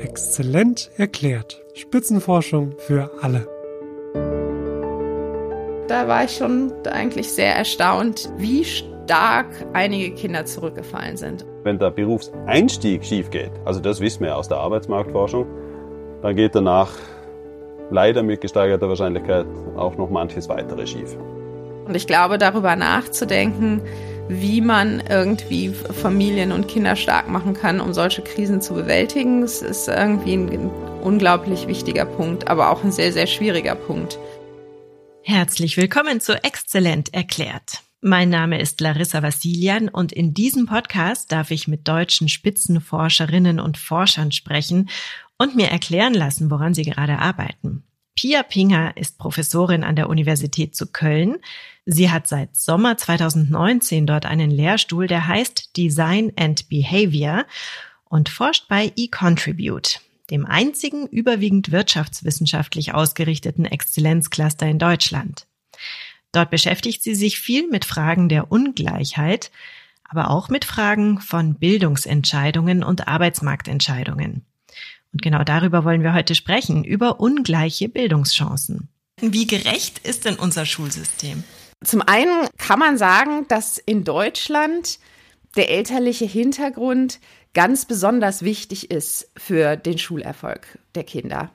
Exzellent 0.00 0.90
erklärt. 0.96 1.62
Spitzenforschung 1.74 2.74
für 2.78 3.10
alle. 3.20 3.46
Da 5.88 6.08
war 6.08 6.24
ich 6.24 6.36
schon 6.36 6.72
eigentlich 6.90 7.30
sehr 7.30 7.54
erstaunt, 7.54 8.32
wie 8.38 8.64
stark 8.64 9.46
einige 9.72 10.14
Kinder 10.14 10.46
zurückgefallen 10.46 11.16
sind. 11.16 11.44
Wenn 11.64 11.78
der 11.78 11.90
Berufseinstieg 11.90 13.04
schief 13.04 13.30
geht, 13.30 13.50
also 13.64 13.80
das 13.80 14.00
wissen 14.00 14.24
wir 14.24 14.36
aus 14.36 14.48
der 14.48 14.58
Arbeitsmarktforschung, 14.58 15.46
dann 16.22 16.34
geht 16.34 16.54
danach 16.54 16.92
leider 17.90 18.22
mit 18.22 18.40
gesteigerter 18.40 18.88
Wahrscheinlichkeit 18.88 19.46
auch 19.76 19.96
noch 19.96 20.08
manches 20.08 20.48
weitere 20.48 20.86
schief. 20.86 21.16
Und 21.86 21.94
ich 21.94 22.06
glaube, 22.06 22.38
darüber 22.38 22.76
nachzudenken, 22.76 23.82
wie 24.30 24.60
man 24.60 25.02
irgendwie 25.08 25.70
Familien 25.70 26.52
und 26.52 26.68
Kinder 26.68 26.94
stark 26.94 27.28
machen 27.28 27.52
kann, 27.52 27.80
um 27.80 27.92
solche 27.92 28.22
Krisen 28.22 28.62
zu 28.62 28.74
bewältigen, 28.74 29.40
das 29.40 29.60
ist 29.60 29.88
irgendwie 29.88 30.34
ein 30.34 30.70
unglaublich 31.02 31.66
wichtiger 31.66 32.04
Punkt, 32.04 32.46
aber 32.46 32.70
auch 32.70 32.84
ein 32.84 32.92
sehr, 32.92 33.12
sehr 33.12 33.26
schwieriger 33.26 33.74
Punkt. 33.74 34.18
Herzlich 35.22 35.76
willkommen 35.76 36.20
zu 36.20 36.42
Exzellent 36.44 37.12
erklärt. 37.12 37.82
Mein 38.00 38.30
Name 38.30 38.60
ist 38.60 38.80
Larissa 38.80 39.22
Vassilian 39.22 39.88
und 39.88 40.12
in 40.12 40.32
diesem 40.32 40.66
Podcast 40.66 41.32
darf 41.32 41.50
ich 41.50 41.66
mit 41.66 41.88
deutschen 41.88 42.28
Spitzenforscherinnen 42.28 43.58
und 43.58 43.78
Forschern 43.78 44.30
sprechen 44.30 44.88
und 45.38 45.56
mir 45.56 45.68
erklären 45.68 46.14
lassen, 46.14 46.50
woran 46.50 46.72
sie 46.72 46.84
gerade 46.84 47.18
arbeiten. 47.18 47.82
Pia 48.20 48.42
Pinger 48.42 48.98
ist 48.98 49.16
Professorin 49.16 49.82
an 49.82 49.96
der 49.96 50.10
Universität 50.10 50.76
zu 50.76 50.86
Köln. 50.86 51.38
Sie 51.86 52.10
hat 52.10 52.26
seit 52.26 52.54
Sommer 52.54 52.98
2019 52.98 54.06
dort 54.06 54.26
einen 54.26 54.50
Lehrstuhl, 54.50 55.06
der 55.06 55.26
heißt 55.26 55.74
Design 55.78 56.30
and 56.36 56.68
Behavior 56.68 57.46
und 58.04 58.28
forscht 58.28 58.68
bei 58.68 58.92
eContribute, 58.94 60.02
dem 60.28 60.44
einzigen 60.44 61.06
überwiegend 61.06 61.72
wirtschaftswissenschaftlich 61.72 62.92
ausgerichteten 62.92 63.64
Exzellenzcluster 63.64 64.66
in 64.66 64.78
Deutschland. 64.78 65.46
Dort 66.30 66.50
beschäftigt 66.50 67.02
sie 67.02 67.14
sich 67.14 67.40
viel 67.40 67.68
mit 67.70 67.86
Fragen 67.86 68.28
der 68.28 68.52
Ungleichheit, 68.52 69.50
aber 70.04 70.28
auch 70.28 70.50
mit 70.50 70.66
Fragen 70.66 71.22
von 71.22 71.54
Bildungsentscheidungen 71.54 72.84
und 72.84 73.08
Arbeitsmarktentscheidungen. 73.08 74.44
Und 75.12 75.22
genau 75.22 75.42
darüber 75.44 75.84
wollen 75.84 76.02
wir 76.02 76.14
heute 76.14 76.34
sprechen, 76.34 76.84
über 76.84 77.20
ungleiche 77.20 77.88
Bildungschancen. 77.88 78.88
Wie 79.20 79.46
gerecht 79.46 79.98
ist 80.06 80.24
denn 80.24 80.36
unser 80.36 80.64
Schulsystem? 80.64 81.44
Zum 81.84 82.02
einen 82.02 82.46
kann 82.58 82.78
man 82.78 82.98
sagen, 82.98 83.46
dass 83.48 83.78
in 83.78 84.04
Deutschland 84.04 84.98
der 85.56 85.70
elterliche 85.70 86.26
Hintergrund 86.26 87.18
ganz 87.54 87.84
besonders 87.84 88.42
wichtig 88.42 88.90
ist 88.90 89.30
für 89.36 89.76
den 89.76 89.98
Schulerfolg 89.98 90.78
der 90.94 91.04
Kinder. 91.04 91.50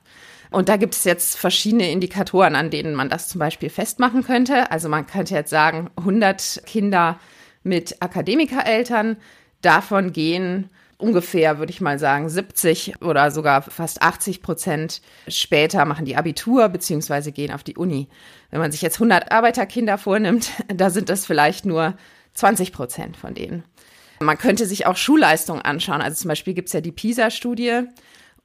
Und 0.51 0.69
da 0.69 0.77
gibt 0.77 0.95
es 0.95 1.03
jetzt 1.03 1.37
verschiedene 1.37 1.91
Indikatoren, 1.91 2.55
an 2.55 2.69
denen 2.69 2.95
man 2.95 3.09
das 3.09 3.29
zum 3.29 3.39
Beispiel 3.39 3.69
festmachen 3.69 4.23
könnte. 4.23 4.71
Also 4.71 4.89
man 4.89 5.07
könnte 5.07 5.33
jetzt 5.33 5.49
sagen, 5.49 5.89
100 5.97 6.63
Kinder 6.65 7.19
mit 7.63 8.01
Akademikereltern, 8.01 9.17
davon 9.61 10.13
gehen 10.13 10.69
ungefähr, 10.97 11.59
würde 11.59 11.71
ich 11.71 11.81
mal 11.81 11.99
sagen, 11.99 12.29
70 12.29 13.01
oder 13.01 13.31
sogar 13.31 13.61
fast 13.61 14.01
80 14.01 14.41
Prozent 14.41 15.01
später 15.27 15.85
machen 15.85 16.05
die 16.05 16.15
Abitur 16.15 16.69
beziehungsweise 16.69 17.31
gehen 17.31 17.51
auf 17.51 17.63
die 17.63 17.75
Uni. 17.75 18.07
Wenn 18.51 18.59
man 18.59 18.71
sich 18.71 18.81
jetzt 18.81 18.95
100 18.95 19.31
Arbeiterkinder 19.31 19.97
vornimmt, 19.97 20.49
da 20.67 20.89
sind 20.89 21.09
das 21.09 21.25
vielleicht 21.25 21.65
nur 21.65 21.95
20 22.33 22.71
Prozent 22.71 23.17
von 23.17 23.33
denen. 23.33 23.63
Man 24.19 24.37
könnte 24.37 24.65
sich 24.65 24.85
auch 24.85 24.95
Schulleistungen 24.95 25.61
anschauen. 25.61 26.01
Also 26.01 26.21
zum 26.21 26.29
Beispiel 26.29 26.53
gibt 26.53 26.69
es 26.69 26.73
ja 26.73 26.81
die 26.81 26.93
PISA-Studie. 26.93 27.83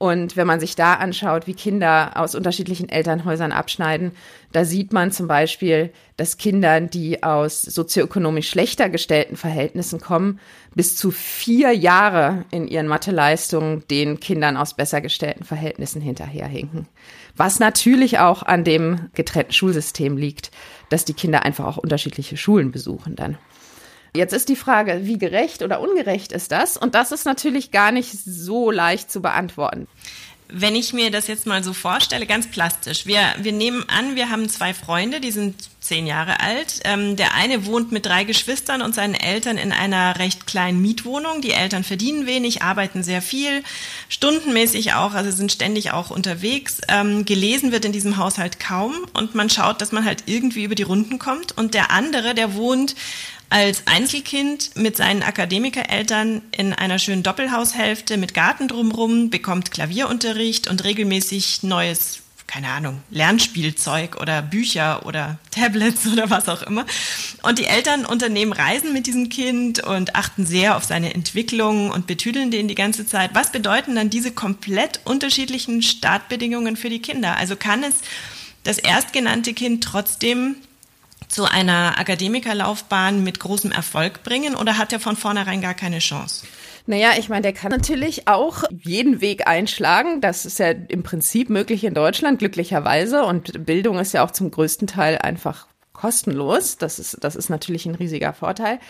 Und 0.02 0.34
wenn 0.34 0.46
man 0.46 0.60
sich 0.60 0.76
da 0.76 0.94
anschaut, 0.94 1.46
wie 1.46 1.52
Kinder 1.52 2.12
aus 2.14 2.34
unterschiedlichen 2.34 2.88
Elternhäusern 2.88 3.52
abschneiden, 3.52 4.12
da 4.50 4.64
sieht 4.64 4.94
man 4.94 5.12
zum 5.12 5.28
Beispiel, 5.28 5.92
dass 6.16 6.38
Kinder, 6.38 6.80
die 6.80 7.22
aus 7.22 7.60
sozioökonomisch 7.60 8.48
schlechter 8.48 8.88
gestellten 8.88 9.36
Verhältnissen 9.36 10.00
kommen, 10.00 10.40
bis 10.74 10.96
zu 10.96 11.10
vier 11.10 11.72
Jahre 11.72 12.46
in 12.50 12.66
ihren 12.66 12.86
Matheleistungen 12.86 13.86
den 13.90 14.20
Kindern 14.20 14.56
aus 14.56 14.72
besser 14.72 15.02
gestellten 15.02 15.44
Verhältnissen 15.44 16.00
hinterherhinken. 16.00 16.88
Was 17.36 17.60
natürlich 17.60 18.20
auch 18.20 18.42
an 18.42 18.64
dem 18.64 19.10
getrennten 19.12 19.52
Schulsystem 19.52 20.16
liegt, 20.16 20.50
dass 20.88 21.04
die 21.04 21.14
Kinder 21.14 21.42
einfach 21.42 21.66
auch 21.66 21.76
unterschiedliche 21.76 22.38
Schulen 22.38 22.72
besuchen 22.72 23.16
dann. 23.16 23.36
Jetzt 24.14 24.32
ist 24.32 24.48
die 24.48 24.56
Frage, 24.56 25.00
wie 25.04 25.18
gerecht 25.18 25.62
oder 25.62 25.80
ungerecht 25.80 26.32
ist 26.32 26.50
das? 26.50 26.76
Und 26.76 26.94
das 26.94 27.12
ist 27.12 27.26
natürlich 27.26 27.70
gar 27.70 27.92
nicht 27.92 28.10
so 28.12 28.70
leicht 28.70 29.10
zu 29.10 29.22
beantworten. 29.22 29.86
Wenn 30.52 30.74
ich 30.74 30.92
mir 30.92 31.12
das 31.12 31.28
jetzt 31.28 31.46
mal 31.46 31.62
so 31.62 31.72
vorstelle, 31.72 32.26
ganz 32.26 32.48
plastisch. 32.48 33.06
Wir, 33.06 33.20
wir 33.38 33.52
nehmen 33.52 33.88
an, 33.88 34.16
wir 34.16 34.30
haben 34.30 34.48
zwei 34.48 34.74
Freunde, 34.74 35.20
die 35.20 35.30
sind 35.30 35.54
zehn 35.80 36.08
Jahre 36.08 36.40
alt. 36.40 36.80
Ähm, 36.82 37.14
der 37.14 37.34
eine 37.34 37.66
wohnt 37.66 37.92
mit 37.92 38.04
drei 38.04 38.24
Geschwistern 38.24 38.82
und 38.82 38.92
seinen 38.92 39.14
Eltern 39.14 39.58
in 39.58 39.70
einer 39.70 40.18
recht 40.18 40.48
kleinen 40.48 40.82
Mietwohnung. 40.82 41.40
Die 41.40 41.52
Eltern 41.52 41.84
verdienen 41.84 42.26
wenig, 42.26 42.62
arbeiten 42.62 43.04
sehr 43.04 43.22
viel, 43.22 43.62
stundenmäßig 44.08 44.94
auch, 44.94 45.14
also 45.14 45.30
sind 45.30 45.52
ständig 45.52 45.92
auch 45.92 46.10
unterwegs. 46.10 46.80
Ähm, 46.88 47.24
gelesen 47.24 47.70
wird 47.70 47.84
in 47.84 47.92
diesem 47.92 48.16
Haushalt 48.16 48.58
kaum 48.58 48.94
und 49.14 49.36
man 49.36 49.50
schaut, 49.50 49.80
dass 49.80 49.92
man 49.92 50.04
halt 50.04 50.24
irgendwie 50.26 50.64
über 50.64 50.74
die 50.74 50.82
Runden 50.82 51.20
kommt. 51.20 51.56
Und 51.56 51.74
der 51.74 51.92
andere, 51.92 52.34
der 52.34 52.54
wohnt 52.54 52.96
als 53.50 53.82
Einzelkind 53.86 54.76
mit 54.76 54.96
seinen 54.96 55.24
Akademikereltern 55.24 56.40
in 56.52 56.72
einer 56.72 57.00
schönen 57.00 57.24
Doppelhaushälfte 57.24 58.16
mit 58.16 58.32
Garten 58.32 58.68
drumrum, 58.68 59.28
bekommt 59.28 59.72
Klavierunterricht 59.72 60.70
und 60.70 60.84
regelmäßig 60.84 61.64
neues, 61.64 62.20
keine 62.46 62.68
Ahnung, 62.68 63.02
Lernspielzeug 63.10 64.20
oder 64.20 64.40
Bücher 64.40 65.04
oder 65.04 65.40
Tablets 65.50 66.06
oder 66.06 66.30
was 66.30 66.48
auch 66.48 66.62
immer. 66.62 66.86
Und 67.42 67.58
die 67.58 67.64
Eltern 67.64 68.06
unternehmen 68.06 68.52
Reisen 68.52 68.92
mit 68.92 69.08
diesem 69.08 69.28
Kind 69.28 69.82
und 69.82 70.14
achten 70.14 70.46
sehr 70.46 70.76
auf 70.76 70.84
seine 70.84 71.12
Entwicklung 71.12 71.90
und 71.90 72.06
betüdeln 72.06 72.52
den 72.52 72.68
die 72.68 72.76
ganze 72.76 73.04
Zeit. 73.04 73.30
Was 73.34 73.50
bedeuten 73.50 73.96
dann 73.96 74.10
diese 74.10 74.30
komplett 74.30 75.00
unterschiedlichen 75.04 75.82
Startbedingungen 75.82 76.76
für 76.76 76.88
die 76.88 77.02
Kinder? 77.02 77.36
Also 77.36 77.56
kann 77.56 77.82
es 77.82 77.94
das 78.62 78.78
erstgenannte 78.78 79.54
Kind 79.54 79.82
trotzdem 79.82 80.54
zu 81.30 81.44
einer 81.44 81.98
Akademikerlaufbahn 81.98 83.22
mit 83.22 83.38
großem 83.38 83.70
Erfolg 83.70 84.24
bringen 84.24 84.56
oder 84.56 84.78
hat 84.78 84.92
er 84.92 85.00
von 85.00 85.16
vornherein 85.16 85.60
gar 85.60 85.74
keine 85.74 86.00
Chance? 86.00 86.46
Naja, 86.86 87.10
ich 87.18 87.28
meine, 87.28 87.42
der 87.42 87.52
kann 87.52 87.70
natürlich 87.70 88.26
auch 88.26 88.64
jeden 88.82 89.20
Weg 89.20 89.46
einschlagen. 89.46 90.20
Das 90.20 90.44
ist 90.44 90.58
ja 90.58 90.70
im 90.70 91.04
Prinzip 91.04 91.48
möglich 91.48 91.84
in 91.84 91.94
Deutschland, 91.94 92.40
glücklicherweise. 92.40 93.24
Und 93.24 93.64
Bildung 93.64 93.98
ist 93.98 94.12
ja 94.12 94.24
auch 94.24 94.32
zum 94.32 94.50
größten 94.50 94.88
Teil 94.88 95.18
einfach 95.18 95.68
kostenlos. 95.92 96.78
Das 96.78 96.98
ist, 96.98 97.18
das 97.20 97.36
ist 97.36 97.48
natürlich 97.48 97.86
ein 97.86 97.94
riesiger 97.94 98.32
Vorteil. 98.32 98.80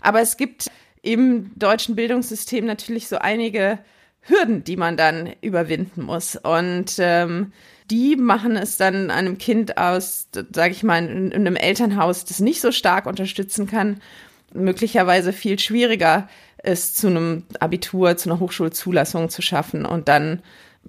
Aber 0.00 0.22
es 0.22 0.38
gibt 0.38 0.70
im 1.02 1.52
deutschen 1.56 1.96
Bildungssystem 1.96 2.64
natürlich 2.64 3.08
so 3.08 3.18
einige 3.18 3.78
Hürden, 4.22 4.64
die 4.64 4.76
man 4.76 4.96
dann 4.96 5.34
überwinden 5.42 6.02
muss. 6.02 6.36
Und 6.36 6.94
ähm, 6.98 7.52
die 7.90 8.16
machen 8.16 8.56
es 8.56 8.76
dann 8.76 9.10
einem 9.10 9.38
Kind 9.38 9.76
aus, 9.76 10.28
sage 10.52 10.72
ich 10.72 10.82
mal, 10.82 11.04
in, 11.04 11.30
in 11.30 11.46
einem 11.46 11.56
Elternhaus, 11.56 12.24
das 12.24 12.40
nicht 12.40 12.60
so 12.60 12.72
stark 12.72 13.06
unterstützen 13.06 13.66
kann, 13.66 14.00
möglicherweise 14.52 15.32
viel 15.32 15.58
schwieriger 15.58 16.28
ist, 16.62 16.98
zu 16.98 17.08
einem 17.08 17.44
Abitur, 17.58 18.16
zu 18.16 18.30
einer 18.30 18.40
Hochschulzulassung 18.40 19.30
zu 19.30 19.42
schaffen 19.42 19.84
und 19.84 20.08
dann 20.08 20.42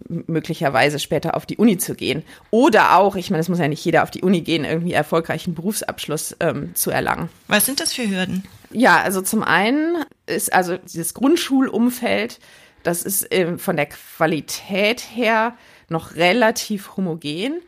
möglicherweise 0.07 0.99
später 0.99 1.35
auf 1.35 1.45
die 1.45 1.57
Uni 1.57 1.77
zu 1.77 1.95
gehen. 1.95 2.23
Oder 2.49 2.95
auch, 2.95 3.15
ich 3.15 3.29
meine, 3.29 3.41
es 3.41 3.49
muss 3.49 3.59
ja 3.59 3.67
nicht 3.67 3.83
jeder 3.83 4.03
auf 4.03 4.11
die 4.11 4.21
Uni 4.21 4.41
gehen, 4.41 4.63
irgendwie 4.63 4.93
erfolgreichen 4.93 5.53
Berufsabschluss 5.53 6.35
ähm, 6.39 6.73
zu 6.75 6.91
erlangen. 6.91 7.29
Was 7.47 7.65
sind 7.65 7.79
das 7.79 7.93
für 7.93 8.09
Hürden? 8.09 8.43
Ja, 8.71 9.01
also 9.01 9.21
zum 9.21 9.43
einen 9.43 9.97
ist 10.27 10.53
also 10.53 10.77
dieses 10.77 11.13
Grundschulumfeld, 11.13 12.39
das 12.83 13.03
ist 13.03 13.31
äh, 13.31 13.57
von 13.57 13.75
der 13.75 13.87
Qualität 13.87 15.01
her 15.13 15.55
noch 15.91 16.15
relativ 16.15 16.97
homogen. 16.97 17.61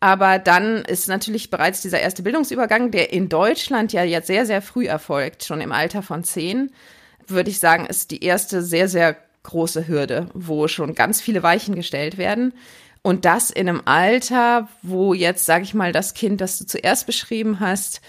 Aber 0.00 0.38
dann 0.38 0.76
ist 0.84 1.08
natürlich 1.08 1.50
bereits 1.50 1.82
dieser 1.82 2.00
erste 2.00 2.22
Bildungsübergang, 2.22 2.90
der 2.90 3.12
in 3.12 3.28
Deutschland 3.28 3.92
ja 3.92 4.02
jetzt 4.02 4.28
sehr, 4.28 4.46
sehr 4.46 4.62
früh 4.62 4.86
erfolgt, 4.86 5.44
schon 5.44 5.60
im 5.60 5.72
Alter 5.72 6.02
von 6.02 6.24
zehn, 6.24 6.70
würde 7.26 7.50
ich 7.50 7.58
sagen, 7.58 7.86
ist 7.86 8.10
die 8.10 8.24
erste 8.24 8.62
sehr, 8.62 8.88
sehr 8.88 9.16
große 9.42 9.88
Hürde, 9.88 10.28
wo 10.32 10.68
schon 10.68 10.94
ganz 10.94 11.20
viele 11.20 11.42
Weichen 11.42 11.74
gestellt 11.74 12.16
werden. 12.16 12.54
Und 13.02 13.24
das 13.24 13.50
in 13.50 13.68
einem 13.68 13.82
Alter, 13.84 14.68
wo 14.82 15.14
jetzt, 15.14 15.46
sage 15.46 15.64
ich 15.64 15.74
mal, 15.74 15.92
das 15.92 16.14
Kind, 16.14 16.40
das 16.40 16.58
du 16.58 16.66
zuerst 16.66 17.06
beschrieben 17.06 17.60
hast, 17.60 18.00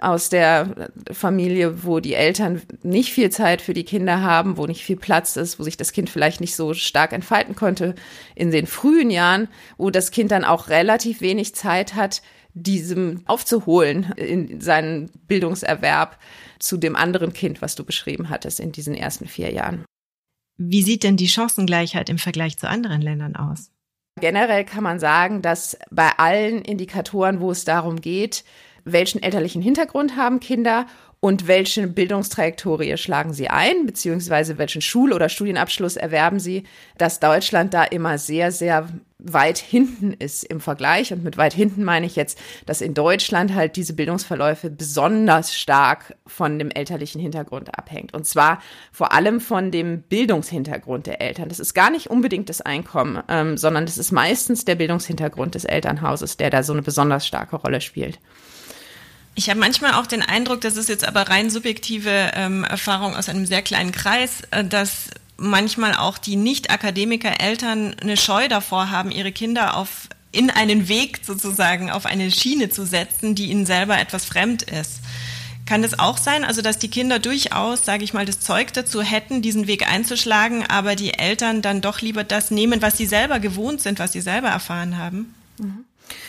aus 0.00 0.28
der 0.28 0.90
Familie, 1.12 1.84
wo 1.84 2.00
die 2.00 2.14
Eltern 2.14 2.62
nicht 2.82 3.12
viel 3.12 3.30
Zeit 3.30 3.60
für 3.62 3.74
die 3.74 3.84
Kinder 3.84 4.22
haben, 4.22 4.56
wo 4.56 4.66
nicht 4.66 4.84
viel 4.84 4.96
Platz 4.96 5.36
ist, 5.36 5.58
wo 5.58 5.64
sich 5.64 5.76
das 5.76 5.92
Kind 5.92 6.10
vielleicht 6.10 6.40
nicht 6.40 6.54
so 6.54 6.74
stark 6.74 7.12
entfalten 7.12 7.54
konnte 7.54 7.94
in 8.34 8.50
den 8.50 8.66
frühen 8.66 9.10
Jahren, 9.10 9.48
wo 9.76 9.90
das 9.90 10.10
Kind 10.10 10.30
dann 10.30 10.44
auch 10.44 10.68
relativ 10.68 11.20
wenig 11.20 11.54
Zeit 11.54 11.94
hat, 11.94 12.22
diesem 12.54 13.22
aufzuholen 13.26 14.12
in 14.16 14.60
seinen 14.60 15.10
Bildungserwerb 15.26 16.18
zu 16.58 16.76
dem 16.76 16.96
anderen 16.96 17.32
Kind, 17.32 17.62
was 17.62 17.74
du 17.74 17.84
beschrieben 17.84 18.30
hattest 18.30 18.60
in 18.60 18.72
diesen 18.72 18.94
ersten 18.94 19.26
vier 19.26 19.52
Jahren. 19.52 19.84
Wie 20.56 20.82
sieht 20.82 21.04
denn 21.04 21.16
die 21.16 21.28
Chancengleichheit 21.28 22.08
im 22.08 22.18
Vergleich 22.18 22.58
zu 22.58 22.68
anderen 22.68 23.00
Ländern 23.00 23.36
aus? 23.36 23.70
Generell 24.20 24.64
kann 24.64 24.82
man 24.82 24.98
sagen, 24.98 25.42
dass 25.42 25.78
bei 25.90 26.10
allen 26.18 26.62
Indikatoren, 26.62 27.40
wo 27.40 27.52
es 27.52 27.64
darum 27.64 28.00
geht, 28.00 28.44
welchen 28.84 29.22
elterlichen 29.22 29.62
Hintergrund 29.62 30.16
haben 30.16 30.40
Kinder 30.40 30.86
und 31.20 31.48
welche 31.48 31.88
Bildungstrajektorie 31.88 32.96
schlagen 32.96 33.32
sie 33.32 33.48
ein, 33.48 33.86
beziehungsweise 33.86 34.56
welchen 34.56 34.82
Schul- 34.82 35.12
oder 35.12 35.28
Studienabschluss 35.28 35.96
erwerben 35.96 36.38
sie, 36.38 36.62
dass 36.96 37.18
Deutschland 37.18 37.74
da 37.74 37.82
immer 37.82 38.18
sehr, 38.18 38.52
sehr 38.52 38.88
weit 39.18 39.58
hinten 39.58 40.12
ist 40.12 40.44
im 40.44 40.60
Vergleich. 40.60 41.12
Und 41.12 41.24
mit 41.24 41.36
weit 41.36 41.52
hinten 41.52 41.82
meine 41.82 42.06
ich 42.06 42.14
jetzt, 42.14 42.38
dass 42.66 42.80
in 42.80 42.94
Deutschland 42.94 43.52
halt 43.52 43.74
diese 43.74 43.94
Bildungsverläufe 43.94 44.70
besonders 44.70 45.56
stark 45.56 46.14
von 46.24 46.56
dem 46.60 46.70
elterlichen 46.70 47.20
Hintergrund 47.20 47.76
abhängt. 47.76 48.14
Und 48.14 48.24
zwar 48.24 48.62
vor 48.92 49.12
allem 49.12 49.40
von 49.40 49.72
dem 49.72 50.02
Bildungshintergrund 50.02 51.08
der 51.08 51.20
Eltern. 51.20 51.48
Das 51.48 51.58
ist 51.58 51.74
gar 51.74 51.90
nicht 51.90 52.10
unbedingt 52.10 52.48
das 52.48 52.60
Einkommen, 52.60 53.20
ähm, 53.28 53.56
sondern 53.56 53.86
das 53.86 53.98
ist 53.98 54.12
meistens 54.12 54.64
der 54.64 54.76
Bildungshintergrund 54.76 55.56
des 55.56 55.64
Elternhauses, 55.64 56.36
der 56.36 56.50
da 56.50 56.62
so 56.62 56.72
eine 56.72 56.82
besonders 56.82 57.26
starke 57.26 57.56
Rolle 57.56 57.80
spielt. 57.80 58.20
Ich 59.38 59.48
habe 59.48 59.60
manchmal 59.60 59.94
auch 59.94 60.08
den 60.08 60.22
Eindruck, 60.22 60.62
das 60.62 60.76
ist 60.76 60.88
jetzt 60.88 61.06
aber 61.06 61.30
rein 61.30 61.48
subjektive 61.48 62.32
ähm, 62.34 62.64
Erfahrung 62.64 63.14
aus 63.14 63.28
einem 63.28 63.46
sehr 63.46 63.62
kleinen 63.62 63.92
Kreis, 63.92 64.42
äh, 64.50 64.64
dass 64.64 65.10
manchmal 65.36 65.94
auch 65.94 66.18
die 66.18 66.34
Nicht-Akademiker-Eltern 66.34 67.94
eine 68.00 68.16
Scheu 68.16 68.48
davor 68.48 68.90
haben, 68.90 69.12
ihre 69.12 69.30
Kinder 69.30 69.76
auf 69.76 70.08
in 70.32 70.50
einen 70.50 70.88
Weg 70.88 71.20
sozusagen, 71.22 71.88
auf 71.88 72.04
eine 72.04 72.32
Schiene 72.32 72.68
zu 72.68 72.84
setzen, 72.84 73.36
die 73.36 73.52
ihnen 73.52 73.64
selber 73.64 73.96
etwas 74.00 74.24
fremd 74.24 74.64
ist. 74.64 75.02
Kann 75.66 75.82
das 75.82 76.00
auch 76.00 76.18
sein, 76.18 76.44
also 76.44 76.60
dass 76.60 76.80
die 76.80 76.90
Kinder 76.90 77.20
durchaus, 77.20 77.84
sage 77.84 78.02
ich 78.02 78.12
mal, 78.12 78.26
das 78.26 78.40
Zeug 78.40 78.72
dazu 78.72 79.02
hätten, 79.02 79.40
diesen 79.40 79.68
Weg 79.68 79.88
einzuschlagen, 79.88 80.66
aber 80.66 80.96
die 80.96 81.14
Eltern 81.14 81.62
dann 81.62 81.80
doch 81.80 82.00
lieber 82.00 82.24
das 82.24 82.50
nehmen, 82.50 82.82
was 82.82 82.96
sie 82.96 83.06
selber 83.06 83.38
gewohnt 83.38 83.82
sind, 83.82 84.00
was 84.00 84.10
sie 84.10 84.20
selber 84.20 84.48
erfahren 84.48 84.98
haben? 84.98 85.32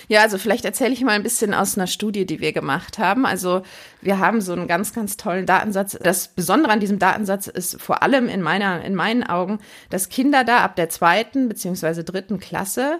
Ja, 0.07 0.21
also 0.21 0.37
vielleicht 0.37 0.65
erzähle 0.65 0.93
ich 0.93 1.01
mal 1.01 1.13
ein 1.13 1.23
bisschen 1.23 1.53
aus 1.53 1.77
einer 1.77 1.87
Studie, 1.87 2.25
die 2.25 2.39
wir 2.39 2.51
gemacht 2.51 2.97
haben. 2.97 3.25
Also 3.25 3.61
wir 4.01 4.19
haben 4.19 4.41
so 4.41 4.53
einen 4.53 4.67
ganz, 4.67 4.93
ganz 4.93 5.17
tollen 5.17 5.45
Datensatz. 5.45 5.97
Das 6.01 6.29
Besondere 6.29 6.71
an 6.71 6.79
diesem 6.79 6.99
Datensatz 6.99 7.47
ist 7.47 7.81
vor 7.81 8.03
allem 8.03 8.27
in 8.27 8.41
meiner, 8.41 8.83
in 8.83 8.95
meinen 8.95 9.23
Augen, 9.23 9.59
dass 9.89 10.09
Kinder 10.09 10.43
da 10.43 10.59
ab 10.59 10.75
der 10.75 10.89
zweiten 10.89 11.47
beziehungsweise 11.47 12.03
dritten 12.03 12.39
Klasse 12.39 12.99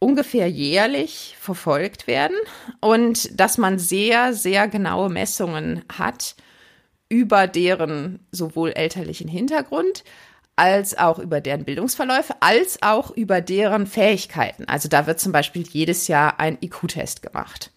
ungefähr 0.00 0.48
jährlich 0.48 1.36
verfolgt 1.40 2.06
werden 2.06 2.36
und 2.80 3.38
dass 3.38 3.58
man 3.58 3.78
sehr, 3.78 4.32
sehr 4.32 4.68
genaue 4.68 5.08
Messungen 5.08 5.84
hat 5.92 6.36
über 7.08 7.46
deren 7.46 8.20
sowohl 8.30 8.70
elterlichen 8.70 9.28
Hintergrund 9.28 10.04
als 10.58 10.98
auch 10.98 11.18
über 11.18 11.40
deren 11.40 11.64
Bildungsverläufe, 11.64 12.34
als 12.40 12.82
auch 12.82 13.10
über 13.12 13.40
deren 13.40 13.86
Fähigkeiten. 13.86 14.64
Also 14.66 14.88
da 14.88 15.06
wird 15.06 15.20
zum 15.20 15.32
Beispiel 15.32 15.62
jedes 15.62 16.08
Jahr 16.08 16.40
ein 16.40 16.58
IQ-Test 16.60 17.22
gemacht. 17.22 17.70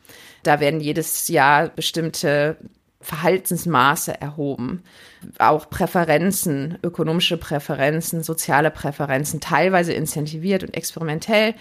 Da 0.43 0.59
werden 0.59 0.79
jedes 0.79 1.27
Jahr 1.27 1.69
bestimmte 1.69 2.57
Verhaltensmaße 2.99 4.19
erhoben, 4.19 4.83
auch 5.39 5.69
Präferenzen, 5.69 6.77
ökonomische 6.83 7.37
Präferenzen, 7.37 8.23
soziale 8.23 8.71
Präferenzen, 8.71 9.39
teilweise 9.39 9.93
incentiviert 9.93 10.63
und 10.63 10.75
experimentell. 10.75 11.55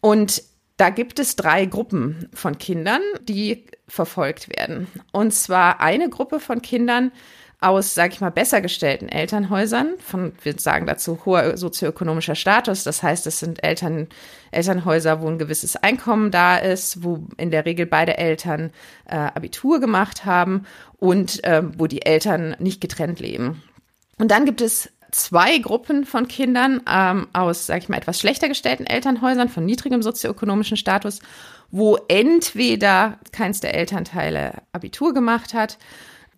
Und 0.00 0.42
da 0.76 0.90
gibt 0.90 1.18
es 1.18 1.36
drei 1.36 1.66
Gruppen 1.66 2.28
von 2.32 2.56
Kindern, 2.58 3.02
die 3.22 3.66
verfolgt 3.88 4.48
werden. 4.48 4.86
Und 5.12 5.34
zwar 5.34 5.80
eine 5.80 6.08
Gruppe 6.08 6.38
von 6.38 6.62
Kindern, 6.62 7.12
aus, 7.60 7.94
sage 7.94 8.14
ich 8.14 8.20
mal, 8.20 8.30
besser 8.30 8.60
gestellten 8.60 9.08
Elternhäusern, 9.08 9.94
von, 9.98 10.32
wir 10.42 10.54
sagen 10.58 10.86
dazu 10.86 11.18
hoher 11.24 11.56
sozioökonomischer 11.56 12.36
Status. 12.36 12.84
Das 12.84 13.02
heißt, 13.02 13.26
es 13.26 13.40
sind 13.40 13.64
Eltern, 13.64 14.08
Elternhäuser, 14.52 15.20
wo 15.20 15.28
ein 15.28 15.38
gewisses 15.38 15.74
Einkommen 15.74 16.30
da 16.30 16.56
ist, 16.56 17.02
wo 17.02 17.26
in 17.36 17.50
der 17.50 17.66
Regel 17.66 17.86
beide 17.86 18.16
Eltern 18.16 18.70
äh, 19.06 19.16
Abitur 19.16 19.80
gemacht 19.80 20.24
haben 20.24 20.66
und 20.98 21.42
äh, 21.42 21.62
wo 21.76 21.88
die 21.88 22.02
Eltern 22.02 22.54
nicht 22.60 22.80
getrennt 22.80 23.18
leben. 23.18 23.60
Und 24.18 24.30
dann 24.30 24.44
gibt 24.44 24.60
es 24.60 24.90
zwei 25.10 25.58
Gruppen 25.58 26.04
von 26.04 26.28
Kindern 26.28 26.82
ähm, 26.88 27.26
aus, 27.32 27.66
sage 27.66 27.80
ich 27.80 27.88
mal, 27.88 27.96
etwas 27.96 28.20
schlechter 28.20 28.46
gestellten 28.46 28.86
Elternhäusern 28.86 29.48
von 29.48 29.64
niedrigem 29.64 30.02
sozioökonomischen 30.02 30.76
Status, 30.76 31.20
wo 31.70 31.98
entweder 32.06 33.18
keins 33.32 33.58
der 33.60 33.74
Elternteile 33.74 34.62
Abitur 34.72 35.12
gemacht 35.12 35.54
hat 35.54 35.78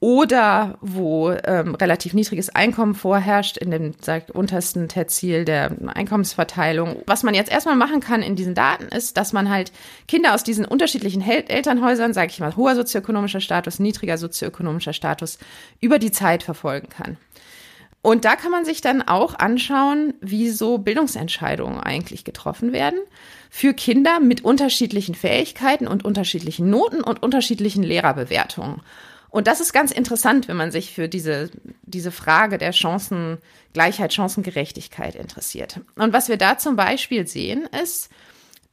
oder 0.00 0.78
wo 0.80 1.30
ähm, 1.30 1.74
relativ 1.74 2.14
niedriges 2.14 2.48
Einkommen 2.48 2.94
vorherrscht 2.94 3.58
in 3.58 3.70
dem 3.70 3.92
sagt, 4.00 4.30
untersten 4.30 4.88
Terzil 4.88 5.44
der 5.44 5.76
Einkommensverteilung. 5.94 7.02
Was 7.06 7.22
man 7.22 7.34
jetzt 7.34 7.52
erstmal 7.52 7.76
machen 7.76 8.00
kann 8.00 8.22
in 8.22 8.34
diesen 8.34 8.54
Daten 8.54 8.84
ist, 8.84 9.18
dass 9.18 9.34
man 9.34 9.50
halt 9.50 9.72
Kinder 10.08 10.34
aus 10.34 10.42
diesen 10.42 10.64
unterschiedlichen 10.64 11.20
Hel 11.20 11.44
Elternhäusern, 11.46 12.14
sage 12.14 12.30
ich 12.30 12.40
mal, 12.40 12.56
hoher 12.56 12.74
sozioökonomischer 12.76 13.42
Status, 13.42 13.78
niedriger 13.78 14.16
sozioökonomischer 14.16 14.94
Status, 14.94 15.38
über 15.80 15.98
die 15.98 16.12
Zeit 16.12 16.42
verfolgen 16.42 16.88
kann. 16.88 17.18
Und 18.02 18.24
da 18.24 18.36
kann 18.36 18.50
man 18.50 18.64
sich 18.64 18.80
dann 18.80 19.02
auch 19.02 19.38
anschauen, 19.38 20.14
wie 20.22 20.48
so 20.48 20.78
Bildungsentscheidungen 20.78 21.78
eigentlich 21.78 22.24
getroffen 22.24 22.72
werden 22.72 22.98
für 23.50 23.74
Kinder 23.74 24.20
mit 24.20 24.42
unterschiedlichen 24.42 25.14
Fähigkeiten 25.14 25.86
und 25.86 26.06
unterschiedlichen 26.06 26.70
Noten 26.70 27.02
und 27.02 27.22
unterschiedlichen 27.22 27.82
Lehrerbewertungen. 27.82 28.80
Und 29.30 29.46
das 29.46 29.60
ist 29.60 29.72
ganz 29.72 29.92
interessant, 29.92 30.48
wenn 30.48 30.56
man 30.56 30.70
sich 30.70 30.92
für 30.92 31.08
diese, 31.08 31.50
diese 31.82 32.10
Frage 32.10 32.58
der 32.58 32.72
Chancengleichheit, 32.72 34.12
Chancengerechtigkeit 34.12 35.14
interessiert. 35.14 35.80
Und 35.96 36.12
was 36.12 36.28
wir 36.28 36.36
da 36.36 36.58
zum 36.58 36.76
Beispiel 36.76 37.26
sehen, 37.26 37.68
ist, 37.82 38.10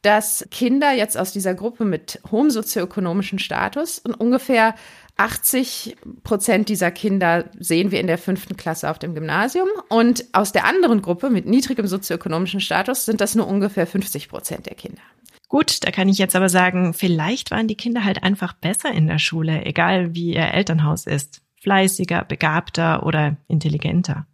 dass 0.02 0.46
Kinder 0.50 0.92
jetzt 0.92 1.18
aus 1.18 1.32
dieser 1.32 1.54
Gruppe 1.54 1.84
mit 1.84 2.20
hohem 2.30 2.50
sozioökonomischen 2.50 3.38
Status 3.38 3.98
und 3.98 4.14
ungefähr 4.14 4.74
80 5.16 5.96
Prozent 6.22 6.68
dieser 6.68 6.92
Kinder 6.92 7.50
sehen 7.58 7.90
wir 7.90 7.98
in 7.98 8.06
der 8.06 8.18
fünften 8.18 8.56
Klasse 8.56 8.88
auf 8.88 9.00
dem 9.00 9.16
Gymnasium. 9.16 9.68
Und 9.88 10.24
aus 10.32 10.52
der 10.52 10.64
anderen 10.64 11.02
Gruppe 11.02 11.28
mit 11.28 11.44
niedrigem 11.46 11.88
sozioökonomischen 11.88 12.60
Status 12.60 13.04
sind 13.04 13.20
das 13.20 13.34
nur 13.34 13.48
ungefähr 13.48 13.86
50 13.86 14.28
Prozent 14.28 14.66
der 14.66 14.76
Kinder. 14.76 15.02
Gut, 15.48 15.84
da 15.84 15.90
kann 15.90 16.08
ich 16.08 16.18
jetzt 16.18 16.36
aber 16.36 16.50
sagen, 16.50 16.92
vielleicht 16.92 17.50
waren 17.50 17.68
die 17.68 17.76
Kinder 17.76 18.04
halt 18.04 18.22
einfach 18.22 18.52
besser 18.52 18.92
in 18.92 19.06
der 19.06 19.18
Schule, 19.18 19.64
egal 19.64 20.14
wie 20.14 20.34
ihr 20.34 20.52
Elternhaus 20.52 21.06
ist. 21.06 21.40
Fleißiger, 21.62 22.24
begabter 22.24 23.04
oder 23.04 23.36
intelligenter. 23.48 24.26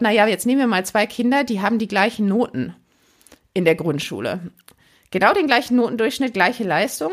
Naja, 0.00 0.26
jetzt 0.26 0.44
nehmen 0.44 0.60
wir 0.60 0.66
mal 0.66 0.84
zwei 0.84 1.06
Kinder, 1.06 1.44
die 1.44 1.60
haben 1.60 1.78
die 1.78 1.88
gleichen 1.88 2.26
Noten 2.26 2.74
in 3.54 3.64
der 3.64 3.76
Grundschule. 3.76 4.40
Genau 5.10 5.32
den 5.32 5.46
gleichen 5.46 5.76
Notendurchschnitt, 5.76 6.34
gleiche 6.34 6.64
Leistung, 6.64 7.12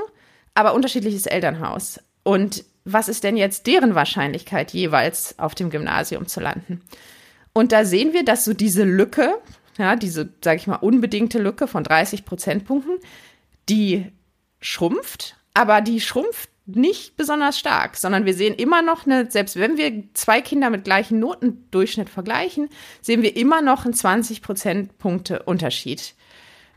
aber 0.54 0.74
unterschiedliches 0.74 1.26
Elternhaus. 1.26 2.02
Und 2.24 2.66
was 2.84 3.08
ist 3.08 3.24
denn 3.24 3.38
jetzt 3.38 3.68
deren 3.68 3.96
Wahrscheinlichkeit, 3.96 4.74
jeweils 4.74 5.40
auf 5.40 5.56
dem 5.56 5.70
Gymnasium 5.70 6.28
zu 6.28 6.42
landen? 6.42 6.82
Und 7.54 7.72
da 7.72 7.86
sehen 7.86 8.14
wir, 8.14 8.26
dass 8.26 8.44
so 8.44 8.54
diese 8.54 8.84
Lücke, 8.84 9.36
ja, 9.78 9.96
diese, 9.96 10.34
sage 10.44 10.58
ich 10.58 10.68
mal, 10.68 10.78
unbedingte 10.78 11.40
Lücke 11.40 11.68
von 11.68 11.84
30 11.84 12.26
Prozentpunkten, 12.26 12.98
die 13.70 14.12
schrumpft, 14.60 15.36
aber 15.54 15.82
die 15.82 16.02
schrumpft 16.02 16.50
nicht 16.66 17.18
besonders 17.18 17.60
stark, 17.60 17.98
sondern 17.98 18.26
wir 18.26 18.34
sehen 18.34 18.56
immer 18.56 18.82
noch 18.82 19.06
eine, 19.06 19.30
selbst 19.30 19.58
wenn 19.58 19.78
wir 19.78 20.04
zwei 20.14 20.42
Kinder 20.42 20.70
mit 20.70 20.86
gleichem 20.86 21.20
Notendurchschnitt 21.20 22.10
vergleichen, 22.10 22.70
sehen 23.02 23.22
wir 23.22 23.36
immer 23.36 23.62
noch 23.62 23.84
einen 23.84 23.94
20 23.94 24.42
Prozentpunkte 24.42 25.44
Unterschied 25.44 26.16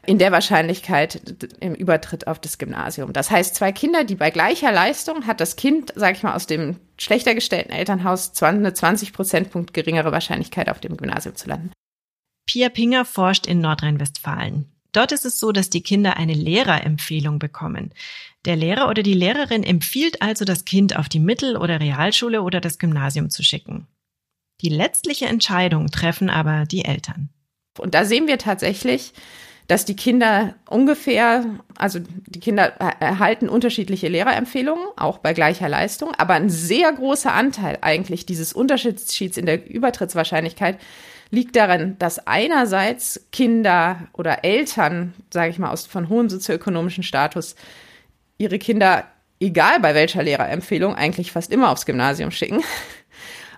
in 0.04 0.18
der 0.18 0.32
Wahrscheinlichkeit 0.32 1.20
im 1.60 1.74
Übertritt 1.74 2.26
auf 2.26 2.40
das 2.40 2.58
Gymnasium. 2.58 3.12
Das 3.12 3.30
heißt, 3.30 3.54
zwei 3.54 3.72
Kinder, 3.72 4.04
die 4.04 4.14
bei 4.14 4.30
gleicher 4.30 4.72
Leistung 4.72 5.26
hat 5.26 5.40
das 5.40 5.56
Kind, 5.56 5.92
sage 5.96 6.16
ich 6.16 6.22
mal, 6.22 6.34
aus 6.34 6.46
dem 6.46 6.76
schlechter 6.98 7.34
gestellten 7.34 7.72
Elternhaus 7.72 8.40
eine 8.42 8.72
20 8.72 9.12
Prozentpunkt 9.12 9.74
geringere 9.74 10.12
Wahrscheinlichkeit 10.12 10.68
auf 10.68 10.80
dem 10.80 10.96
Gymnasium 10.96 11.34
zu 11.34 11.48
landen. 11.48 11.72
Pia 12.48 12.68
Pinger 12.68 13.04
forscht 13.04 13.46
in 13.46 13.60
Nordrhein-Westfalen. 13.60 14.75
Dort 14.96 15.12
ist 15.12 15.26
es 15.26 15.38
so, 15.38 15.52
dass 15.52 15.68
die 15.68 15.82
Kinder 15.82 16.16
eine 16.16 16.32
Lehrerempfehlung 16.32 17.38
bekommen. 17.38 17.92
Der 18.46 18.56
Lehrer 18.56 18.88
oder 18.88 19.02
die 19.02 19.12
Lehrerin 19.12 19.62
empfiehlt 19.62 20.22
also, 20.22 20.46
das 20.46 20.64
Kind 20.64 20.96
auf 20.96 21.10
die 21.10 21.20
Mittel- 21.20 21.58
oder 21.58 21.80
Realschule 21.80 22.40
oder 22.40 22.62
das 22.62 22.78
Gymnasium 22.78 23.28
zu 23.28 23.42
schicken. 23.42 23.86
Die 24.62 24.70
letztliche 24.70 25.26
Entscheidung 25.26 25.88
treffen 25.88 26.30
aber 26.30 26.64
die 26.64 26.86
Eltern. 26.86 27.28
Und 27.78 27.92
da 27.92 28.06
sehen 28.06 28.26
wir 28.26 28.38
tatsächlich, 28.38 29.12
dass 29.66 29.84
die 29.84 29.96
Kinder 29.96 30.54
ungefähr, 30.66 31.44
also 31.76 31.98
die 32.00 32.40
Kinder 32.40 32.64
erhalten 32.64 33.50
unterschiedliche 33.50 34.08
Lehrerempfehlungen, 34.08 34.86
auch 34.96 35.18
bei 35.18 35.34
gleicher 35.34 35.68
Leistung, 35.68 36.14
aber 36.14 36.32
ein 36.34 36.48
sehr 36.48 36.90
großer 36.90 37.34
Anteil 37.34 37.78
eigentlich 37.82 38.24
dieses 38.24 38.54
Unterschieds 38.54 39.36
in 39.36 39.44
der 39.44 39.68
Übertrittswahrscheinlichkeit 39.68 40.78
liegt 41.30 41.56
darin, 41.56 41.96
dass 41.98 42.26
einerseits 42.26 43.26
Kinder 43.32 44.08
oder 44.12 44.44
Eltern, 44.44 45.14
sage 45.32 45.50
ich 45.50 45.58
mal, 45.58 45.70
aus 45.70 45.86
von 45.86 46.08
hohem 46.08 46.28
sozioökonomischen 46.28 47.02
Status 47.02 47.56
ihre 48.38 48.58
Kinder, 48.58 49.04
egal 49.40 49.80
bei 49.80 49.94
welcher 49.94 50.22
Lehrerempfehlung, 50.22 50.94
eigentlich 50.94 51.32
fast 51.32 51.50
immer 51.52 51.70
aufs 51.70 51.86
Gymnasium 51.86 52.30
schicken. 52.30 52.62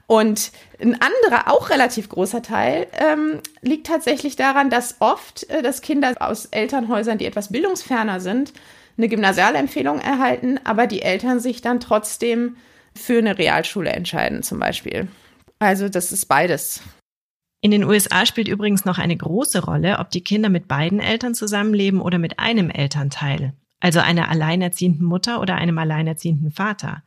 Und 0.07 0.53
ein 0.81 0.95
anderer, 0.95 1.53
auch 1.53 1.69
relativ 1.69 2.09
großer 2.09 2.41
Teil 2.41 2.87
ähm, 2.99 3.41
liegt 3.61 3.87
tatsächlich 3.87 4.37
daran, 4.37 4.71
dass 4.71 4.97
oft, 5.01 5.49
äh, 5.51 5.61
dass 5.61 5.83
Kinder 5.83 6.15
aus 6.21 6.47
Elternhäusern, 6.47 7.19
die 7.19 7.27
etwas 7.27 7.53
bildungsferner 7.53 8.19
sind, 8.19 8.55
eine 8.97 9.09
Gymnasialempfehlung 9.09 10.01
erhalten, 10.01 10.59
aber 10.65 10.87
die 10.87 11.03
Eltern 11.03 11.41
sich 11.41 11.61
dann 11.61 11.79
trotzdem 11.79 12.57
für 12.95 13.19
eine 13.19 13.37
Realschule 13.37 13.91
entscheiden, 13.91 14.43
zum 14.43 14.59
Beispiel. 14.59 15.09
Also 15.59 15.91
das 15.91 16.11
ist 16.11 16.25
beides. 16.25 16.81
In 17.61 17.73
den 17.73 17.85
USA 17.85 18.25
spielt 18.25 18.47
übrigens 18.47 18.85
noch 18.85 18.99
eine 18.99 19.17
große 19.17 19.65
Rolle, 19.65 19.99
ob 19.99 20.11
die 20.11 20.23
Kinder 20.23 20.49
mit 20.49 20.69
beiden 20.69 21.01
Eltern 21.01 21.35
zusammenleben 21.35 22.01
oder 22.01 22.19
mit 22.19 22.39
einem 22.39 22.71
Elternteil, 22.71 23.53
also 23.81 23.99
einer 23.99 24.29
alleinerziehenden 24.29 25.05
Mutter 25.05 25.41
oder 25.41 25.57
einem 25.57 25.79
alleinerziehenden 25.79 26.53
Vater. 26.53 27.03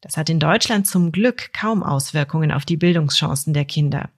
Das 0.00 0.16
hat 0.16 0.30
in 0.30 0.38
Deutschland 0.38 0.86
zum 0.86 1.12
Glück 1.12 1.52
kaum 1.52 1.82
Auswirkungen 1.82 2.52
auf 2.52 2.64
die 2.64 2.76
Bildungschancen 2.76 3.52
der 3.52 3.64
Kinder. 3.64 4.10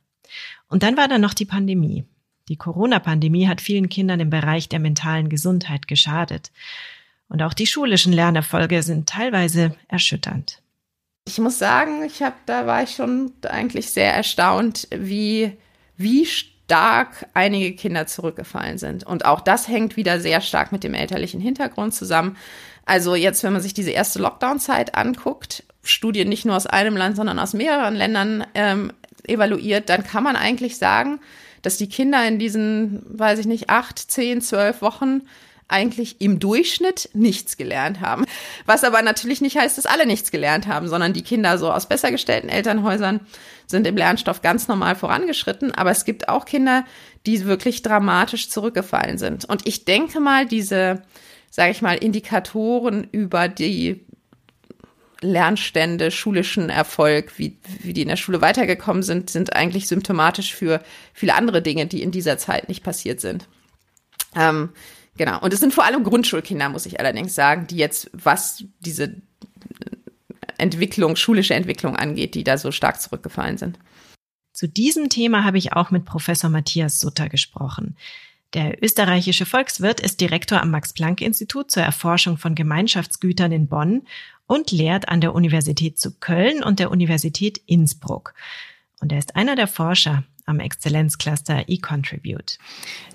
Und 0.68 0.82
dann 0.82 0.96
war 0.96 1.08
da 1.08 1.18
noch 1.18 1.34
die 1.34 1.44
Pandemie. 1.44 2.04
Die 2.48 2.56
Corona-Pandemie 2.56 3.48
hat 3.48 3.60
vielen 3.60 3.88
Kindern 3.88 4.20
im 4.20 4.30
Bereich 4.30 4.68
der 4.68 4.78
mentalen 4.78 5.28
Gesundheit 5.28 5.88
geschadet. 5.88 6.52
Und 7.28 7.42
auch 7.42 7.54
die 7.54 7.66
schulischen 7.66 8.12
Lernerfolge 8.12 8.82
sind 8.82 9.08
teilweise 9.08 9.74
erschütternd. 9.88 10.61
Ich 11.24 11.38
muss 11.38 11.58
sagen, 11.58 12.02
ich 12.02 12.22
habe, 12.22 12.36
da 12.46 12.66
war 12.66 12.82
ich 12.82 12.90
schon 12.90 13.32
eigentlich 13.48 13.90
sehr 13.90 14.12
erstaunt, 14.12 14.88
wie, 14.90 15.56
wie 15.96 16.26
stark 16.26 17.26
einige 17.32 17.76
Kinder 17.76 18.06
zurückgefallen 18.06 18.78
sind. 18.78 19.04
Und 19.04 19.24
auch 19.24 19.40
das 19.40 19.68
hängt 19.68 19.96
wieder 19.96 20.20
sehr 20.20 20.40
stark 20.40 20.72
mit 20.72 20.84
dem 20.84 20.94
elterlichen 20.94 21.40
Hintergrund 21.40 21.94
zusammen. 21.94 22.36
Also 22.84 23.14
jetzt, 23.14 23.44
wenn 23.44 23.52
man 23.52 23.62
sich 23.62 23.74
diese 23.74 23.90
erste 23.90 24.18
Lockdown-Zeit 24.18 24.96
anguckt, 24.96 25.64
Studien 25.84 26.28
nicht 26.28 26.44
nur 26.44 26.56
aus 26.56 26.66
einem 26.66 26.96
Land, 26.96 27.16
sondern 27.16 27.38
aus 27.38 27.54
mehreren 27.54 27.94
Ländern 27.94 28.44
ähm, 28.54 28.92
evaluiert, 29.24 29.88
dann 29.88 30.04
kann 30.04 30.24
man 30.24 30.36
eigentlich 30.36 30.76
sagen, 30.76 31.20
dass 31.62 31.76
die 31.76 31.88
Kinder 31.88 32.26
in 32.26 32.38
diesen, 32.38 33.04
weiß 33.06 33.38
ich 33.38 33.46
nicht, 33.46 33.70
acht, 33.70 33.98
zehn, 33.98 34.40
zwölf 34.40 34.82
Wochen 34.82 35.22
eigentlich 35.72 36.20
im 36.20 36.38
Durchschnitt 36.38 37.08
nichts 37.14 37.56
gelernt 37.56 38.00
haben. 38.00 38.24
Was 38.66 38.84
aber 38.84 39.02
natürlich 39.02 39.40
nicht 39.40 39.56
heißt, 39.56 39.78
dass 39.78 39.86
alle 39.86 40.06
nichts 40.06 40.30
gelernt 40.30 40.66
haben, 40.66 40.88
sondern 40.88 41.12
die 41.12 41.22
Kinder 41.22 41.58
so 41.58 41.70
aus 41.70 41.88
besser 41.88 42.10
gestellten 42.10 42.48
Elternhäusern 42.48 43.20
sind 43.66 43.86
im 43.86 43.96
Lernstoff 43.96 44.42
ganz 44.42 44.68
normal 44.68 44.94
vorangeschritten. 44.94 45.74
Aber 45.74 45.90
es 45.90 46.04
gibt 46.04 46.28
auch 46.28 46.44
Kinder, 46.44 46.84
die 47.26 47.44
wirklich 47.46 47.82
dramatisch 47.82 48.48
zurückgefallen 48.50 49.18
sind. 49.18 49.44
Und 49.44 49.66
ich 49.66 49.84
denke 49.84 50.20
mal, 50.20 50.46
diese, 50.46 51.02
sage 51.50 51.72
ich 51.72 51.82
mal, 51.82 51.94
Indikatoren 51.94 53.08
über 53.10 53.48
die 53.48 54.04
Lernstände, 55.22 56.10
schulischen 56.10 56.68
Erfolg, 56.68 57.38
wie, 57.38 57.56
wie 57.80 57.92
die 57.92 58.02
in 58.02 58.08
der 58.08 58.16
Schule 58.16 58.40
weitergekommen 58.40 59.02
sind, 59.02 59.30
sind 59.30 59.54
eigentlich 59.54 59.86
symptomatisch 59.86 60.54
für 60.54 60.82
viele 61.14 61.34
andere 61.34 61.62
Dinge, 61.62 61.86
die 61.86 62.02
in 62.02 62.10
dieser 62.10 62.38
Zeit 62.38 62.68
nicht 62.68 62.82
passiert 62.82 63.20
sind. 63.20 63.48
Ähm, 64.34 64.70
genau. 65.16 65.40
Und 65.40 65.52
es 65.52 65.60
sind 65.60 65.74
vor 65.74 65.84
allem 65.84 66.04
Grundschulkinder, 66.04 66.68
muss 66.68 66.86
ich 66.86 66.98
allerdings 67.00 67.34
sagen, 67.34 67.66
die 67.66 67.76
jetzt, 67.76 68.10
was 68.12 68.64
diese 68.80 69.16
Entwicklung, 70.58 71.16
schulische 71.16 71.54
Entwicklung 71.54 71.96
angeht, 71.96 72.34
die 72.34 72.44
da 72.44 72.56
so 72.56 72.70
stark 72.70 73.00
zurückgefallen 73.00 73.58
sind. 73.58 73.78
Zu 74.52 74.68
diesem 74.68 75.08
Thema 75.08 75.44
habe 75.44 75.58
ich 75.58 75.72
auch 75.72 75.90
mit 75.90 76.04
Professor 76.04 76.50
Matthias 76.50 77.00
Sutter 77.00 77.28
gesprochen. 77.28 77.96
Der 78.54 78.82
österreichische 78.82 79.46
Volkswirt 79.46 80.00
ist 80.00 80.20
Direktor 80.20 80.60
am 80.60 80.70
Max-Planck-Institut 80.70 81.70
zur 81.70 81.82
Erforschung 81.82 82.36
von 82.36 82.54
Gemeinschaftsgütern 82.54 83.50
in 83.50 83.66
Bonn 83.66 84.02
und 84.46 84.70
lehrt 84.70 85.08
an 85.08 85.22
der 85.22 85.34
Universität 85.34 85.98
zu 85.98 86.18
Köln 86.18 86.62
und 86.62 86.78
der 86.78 86.90
Universität 86.90 87.62
Innsbruck. 87.64 88.34
Und 89.00 89.10
er 89.10 89.18
ist 89.18 89.36
einer 89.36 89.56
der 89.56 89.68
Forscher 89.68 90.24
am 90.46 90.60
Exzellenzcluster 90.60 91.64
eContribute. 91.68 92.58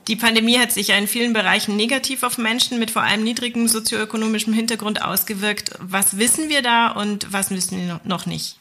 Die 0.07 0.15
Pandemie 0.15 0.57
hat 0.57 0.72
sich 0.72 0.89
ja 0.89 0.96
in 0.96 1.07
vielen 1.07 1.34
Bereichen 1.34 1.75
negativ 1.75 2.24
auf 2.24 2.38
Menschen 2.38 2.79
mit 2.79 2.91
vor 2.91 3.03
allem 3.03 3.24
niedrigem 3.24 3.67
sozioökonomischem 3.67 4.53
Hintergrund 4.53 5.03
ausgewirkt. 5.03 5.72
Was 5.79 6.17
wissen 6.17 6.50
wir 6.50 6.62
da 6.62 6.91
und 6.91 7.31
was 7.31 7.51
wissen 7.51 7.77
wir 7.77 8.00
noch 8.03 8.25
nicht? 8.25 8.60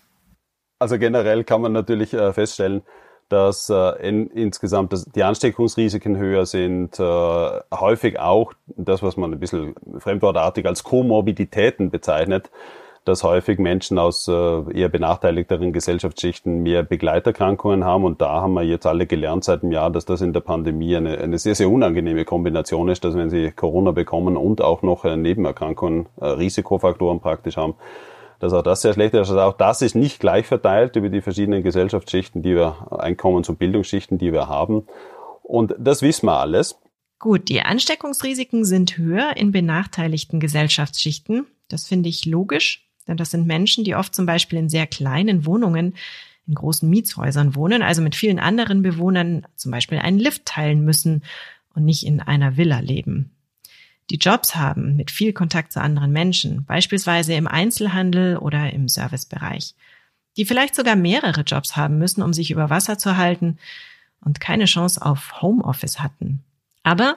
Also 0.78 0.98
generell 0.98 1.44
kann 1.44 1.62
man 1.62 1.72
natürlich 1.72 2.12
äh, 2.12 2.32
feststellen, 2.32 2.82
dass 3.28 3.70
äh, 3.70 4.08
in, 4.08 4.28
insgesamt 4.28 4.92
das, 4.92 5.04
die 5.04 5.22
Ansteckungsrisiken 5.22 6.16
höher 6.16 6.46
sind, 6.46 6.98
äh, 7.00 7.60
häufig 7.72 8.18
auch 8.18 8.52
das, 8.66 9.02
was 9.02 9.16
man 9.16 9.32
ein 9.32 9.40
bisschen 9.40 9.74
fremdwortartig 9.98 10.66
als 10.66 10.84
Komorbiditäten 10.84 11.90
bezeichnet, 11.90 12.50
dass 13.06 13.22
häufig 13.22 13.60
Menschen 13.60 13.98
aus 13.98 14.26
äh, 14.26 14.32
eher 14.32 14.88
benachteiligteren 14.88 15.72
Gesellschaftsschichten 15.72 16.64
mehr 16.64 16.82
Begleiterkrankungen 16.82 17.84
haben. 17.84 18.04
Und 18.04 18.20
da 18.20 18.40
haben 18.40 18.54
wir 18.54 18.64
jetzt 18.64 18.84
alle 18.84 19.06
gelernt 19.06 19.44
seit 19.44 19.62
einem 19.62 19.70
Jahr, 19.70 19.90
dass 19.90 20.04
das 20.04 20.20
in 20.20 20.32
der 20.32 20.40
Pandemie 20.40 20.96
eine, 20.96 21.16
eine 21.18 21.38
sehr, 21.38 21.54
sehr 21.54 21.70
unangenehme 21.70 22.24
Kombination 22.24 22.88
ist, 22.88 23.04
dass 23.04 23.14
wenn 23.14 23.30
sie 23.30 23.52
Corona 23.52 23.92
bekommen 23.92 24.36
und 24.36 24.60
auch 24.60 24.82
noch 24.82 25.04
äh, 25.04 25.16
Nebenerkrankungen, 25.16 26.08
äh, 26.20 26.26
Risikofaktoren 26.26 27.20
praktisch 27.20 27.56
haben, 27.56 27.74
dass 28.40 28.52
auch 28.52 28.62
das 28.62 28.82
sehr 28.82 28.92
schlecht 28.92 29.14
ist. 29.14 29.30
Also 29.30 29.40
auch 29.40 29.56
das 29.56 29.82
ist 29.82 29.94
nicht 29.94 30.18
gleich 30.18 30.46
verteilt 30.48 30.96
über 30.96 31.08
die 31.08 31.22
verschiedenen 31.22 31.62
Gesellschaftsschichten, 31.62 32.42
die 32.42 32.56
wir, 32.56 32.88
Einkommens- 32.90 33.48
und 33.48 33.60
Bildungsschichten, 33.60 34.18
die 34.18 34.32
wir 34.32 34.48
haben. 34.48 34.84
Und 35.44 35.76
das 35.78 36.02
wissen 36.02 36.26
wir 36.26 36.40
alles. 36.40 36.80
Gut, 37.20 37.48
die 37.48 37.62
Ansteckungsrisiken 37.62 38.64
sind 38.64 38.98
höher 38.98 39.36
in 39.36 39.52
benachteiligten 39.52 40.40
Gesellschaftsschichten. 40.40 41.46
Das 41.68 41.86
finde 41.86 42.08
ich 42.08 42.26
logisch, 42.26 42.85
denn 43.08 43.16
das 43.16 43.30
sind 43.30 43.46
Menschen, 43.46 43.84
die 43.84 43.94
oft 43.94 44.14
zum 44.14 44.26
Beispiel 44.26 44.58
in 44.58 44.68
sehr 44.68 44.86
kleinen 44.86 45.46
Wohnungen 45.46 45.94
in 46.46 46.54
großen 46.54 46.88
Mietshäusern 46.88 47.54
wohnen, 47.54 47.82
also 47.82 48.02
mit 48.02 48.14
vielen 48.14 48.38
anderen 48.38 48.82
Bewohnern 48.82 49.46
zum 49.56 49.72
Beispiel 49.72 49.98
einen 49.98 50.18
Lift 50.18 50.46
teilen 50.46 50.84
müssen 50.84 51.22
und 51.74 51.84
nicht 51.84 52.06
in 52.06 52.20
einer 52.20 52.56
Villa 52.56 52.80
leben 52.80 53.36
die 54.10 54.18
Jobs 54.18 54.54
haben 54.54 54.96
mit 54.96 55.10
viel 55.10 55.32
Kontakt 55.32 55.72
zu 55.72 55.80
anderen 55.80 56.12
Menschen, 56.12 56.64
beispielsweise 56.64 57.34
im 57.34 57.48
Einzelhandel 57.48 58.36
oder 58.36 58.72
im 58.72 58.88
Servicebereich, 58.88 59.74
die 60.36 60.44
vielleicht 60.44 60.74
sogar 60.74 60.96
mehrere 60.96 61.40
Jobs 61.40 61.76
haben 61.76 61.98
müssen, 61.98 62.22
um 62.22 62.32
sich 62.32 62.50
über 62.50 62.70
Wasser 62.70 62.98
zu 62.98 63.16
halten 63.16 63.58
und 64.20 64.40
keine 64.40 64.66
Chance 64.66 65.02
auf 65.04 65.42
Homeoffice 65.42 66.00
hatten. 66.00 66.44
Aber 66.82 67.16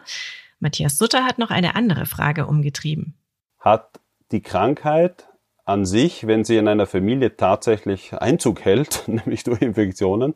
Matthias 0.60 0.98
Sutter 0.98 1.25
hat 1.25 1.38
noch 1.38 1.51
eine 1.51 1.75
andere 1.75 2.05
Frage 2.05 2.48
umgetrieben. 2.48 3.13
Hat 3.60 4.00
die 4.31 4.41
Krankheit 4.41 5.27
an 5.69 5.85
sich, 5.85 6.25
wenn 6.25 6.43
sie 6.43 6.57
in 6.57 6.67
einer 6.67 6.88
Familie 6.88 7.38
tatsächlich 7.38 8.13
Einzug 8.13 8.65
hält, 8.65 9.03
nämlich 9.07 9.43
durch 9.43 9.61
Infektionen, 9.61 10.33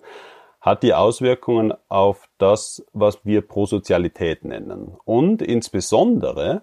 hat 0.62 0.84
die 0.84 0.94
Auswirkungen 0.94 1.74
auf 1.90 2.30
das, 2.38 2.86
was 2.94 3.26
wir 3.26 3.42
Prosozialität 3.42 4.46
nennen. 4.46 4.96
Und 5.04 5.42
insbesondere 5.42 6.62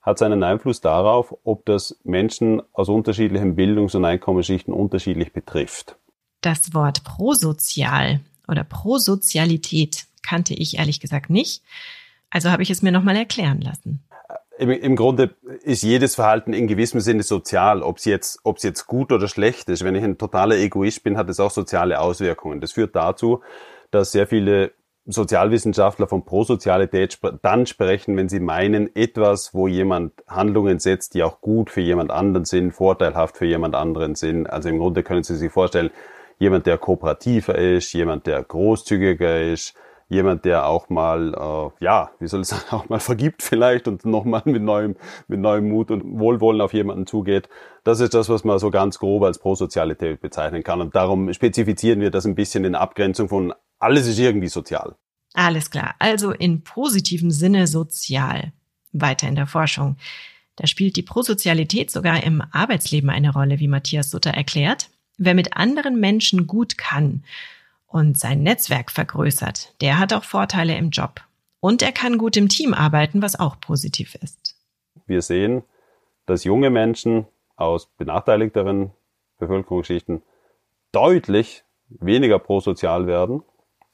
hat 0.00 0.16
es 0.16 0.22
einen 0.22 0.42
Einfluss 0.42 0.80
darauf, 0.80 1.34
ob 1.44 1.66
das 1.66 1.98
Menschen 2.04 2.62
aus 2.72 2.88
unterschiedlichen 2.88 3.56
Bildungs- 3.56 3.94
und 3.94 4.04
Einkommensschichten 4.04 4.72
unterschiedlich 4.72 5.32
betrifft. 5.32 5.96
Das 6.40 6.72
Wort 6.72 7.04
prosozial 7.04 8.20
oder 8.48 8.64
Prosozialität 8.64 10.06
kannte 10.22 10.54
ich 10.54 10.78
ehrlich 10.78 11.00
gesagt 11.00 11.30
nicht. 11.30 11.62
Also 12.30 12.50
habe 12.50 12.62
ich 12.62 12.70
es 12.70 12.82
mir 12.82 12.92
nochmal 12.92 13.16
erklären 13.16 13.60
lassen 13.60 14.04
im, 14.58 14.70
im 14.70 14.96
Grunde 14.96 15.34
ist 15.62 15.82
jedes 15.82 16.14
Verhalten 16.14 16.52
in 16.52 16.66
gewissem 16.66 17.00
Sinne 17.00 17.22
sozial, 17.22 17.82
ob 17.82 17.98
es 17.98 18.04
jetzt, 18.04 18.40
ob's 18.44 18.62
jetzt 18.62 18.86
gut 18.86 19.12
oder 19.12 19.28
schlecht 19.28 19.68
ist. 19.68 19.84
Wenn 19.84 19.94
ich 19.94 20.04
ein 20.04 20.18
totaler 20.18 20.56
Egoist 20.56 21.02
bin, 21.02 21.16
hat 21.16 21.28
es 21.28 21.40
auch 21.40 21.50
soziale 21.50 22.00
Auswirkungen. 22.00 22.60
Das 22.60 22.72
führt 22.72 22.94
dazu, 22.94 23.40
dass 23.90 24.12
sehr 24.12 24.26
viele 24.26 24.72
Sozialwissenschaftler 25.06 26.06
von 26.06 26.24
Prosozialität 26.24 27.18
dann 27.42 27.66
sprechen, 27.66 28.16
wenn 28.16 28.30
sie 28.30 28.40
meinen, 28.40 28.94
etwas, 28.96 29.52
wo 29.52 29.68
jemand 29.68 30.12
Handlungen 30.26 30.78
setzt, 30.78 31.14
die 31.14 31.22
auch 31.22 31.42
gut 31.42 31.68
für 31.68 31.82
jemand 31.82 32.10
anderen 32.10 32.46
sind, 32.46 32.72
vorteilhaft 32.72 33.36
für 33.36 33.44
jemand 33.44 33.74
anderen 33.74 34.14
sind. 34.14 34.46
Also 34.46 34.70
im 34.70 34.78
Grunde 34.78 35.02
können 35.02 35.22
Sie 35.22 35.36
sich 35.36 35.52
vorstellen, 35.52 35.90
jemand, 36.38 36.66
der 36.66 36.78
kooperativer 36.78 37.56
ist, 37.56 37.92
jemand, 37.92 38.26
der 38.26 38.42
großzügiger 38.42 39.42
ist, 39.42 39.74
jemand, 40.08 40.44
der 40.44 40.66
auch 40.66 40.88
mal, 40.88 41.34
äh, 41.34 41.84
ja, 41.84 42.10
wie 42.20 42.26
soll 42.26 42.42
ich 42.42 42.48
sagen, 42.48 42.64
auch 42.70 42.88
mal 42.88 43.00
vergibt 43.00 43.42
vielleicht 43.42 43.88
und 43.88 44.04
nochmal 44.04 44.42
mit 44.44 44.62
neuem, 44.62 44.96
mit 45.28 45.40
neuem 45.40 45.68
Mut 45.68 45.90
und 45.90 46.18
Wohlwollen 46.18 46.60
auf 46.60 46.72
jemanden 46.72 47.06
zugeht. 47.06 47.48
Das 47.84 48.00
ist 48.00 48.14
das, 48.14 48.28
was 48.28 48.44
man 48.44 48.58
so 48.58 48.70
ganz 48.70 48.98
grob 48.98 49.22
als 49.22 49.38
Prosozialität 49.38 50.20
bezeichnen 50.20 50.62
kann. 50.62 50.80
Und 50.80 50.94
darum 50.94 51.32
spezifizieren 51.32 52.00
wir 52.00 52.10
das 52.10 52.24
ein 52.24 52.34
bisschen 52.34 52.64
in 52.64 52.74
Abgrenzung 52.74 53.28
von 53.28 53.54
alles 53.78 54.06
ist 54.06 54.18
irgendwie 54.18 54.48
sozial. 54.48 54.96
Alles 55.34 55.70
klar. 55.70 55.94
Also 55.98 56.30
in 56.30 56.62
positivem 56.62 57.30
Sinne 57.30 57.66
sozial. 57.66 58.52
Weiter 58.92 59.28
in 59.28 59.34
der 59.34 59.48
Forschung. 59.48 59.96
Da 60.56 60.66
spielt 60.66 60.96
die 60.96 61.02
Prosozialität 61.02 61.90
sogar 61.90 62.22
im 62.22 62.42
Arbeitsleben 62.52 63.10
eine 63.10 63.32
Rolle, 63.32 63.58
wie 63.58 63.66
Matthias 63.66 64.10
Sutter 64.10 64.30
erklärt. 64.30 64.90
Wer 65.18 65.34
mit 65.34 65.56
anderen 65.56 65.98
Menschen 65.98 66.46
gut 66.46 66.78
kann 66.78 67.24
und 67.94 68.18
sein 68.18 68.42
Netzwerk 68.42 68.90
vergrößert, 68.90 69.80
der 69.80 70.00
hat 70.00 70.12
auch 70.12 70.24
Vorteile 70.24 70.76
im 70.76 70.90
Job. 70.90 71.20
Und 71.60 71.80
er 71.80 71.92
kann 71.92 72.18
gut 72.18 72.36
im 72.36 72.48
Team 72.48 72.74
arbeiten, 72.74 73.22
was 73.22 73.38
auch 73.38 73.60
positiv 73.60 74.16
ist. 74.16 74.56
Wir 75.06 75.22
sehen, 75.22 75.62
dass 76.26 76.42
junge 76.42 76.70
Menschen 76.70 77.26
aus 77.54 77.86
benachteiligteren 77.96 78.90
Bevölkerungsschichten 79.38 80.22
deutlich 80.90 81.62
weniger 81.88 82.40
prosozial 82.40 83.06
werden 83.06 83.44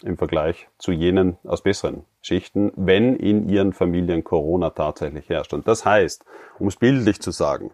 im 0.02 0.16
Vergleich 0.16 0.68
zu 0.78 0.92
jenen 0.92 1.36
aus 1.44 1.62
besseren 1.62 2.06
Schichten, 2.22 2.72
wenn 2.76 3.16
in 3.16 3.50
ihren 3.50 3.74
Familien 3.74 4.24
Corona 4.24 4.70
tatsächlich 4.70 5.28
herrscht. 5.28 5.52
Und 5.52 5.68
das 5.68 5.84
heißt, 5.84 6.24
um 6.58 6.68
es 6.68 6.76
bildlich 6.76 7.20
zu 7.20 7.32
sagen, 7.32 7.70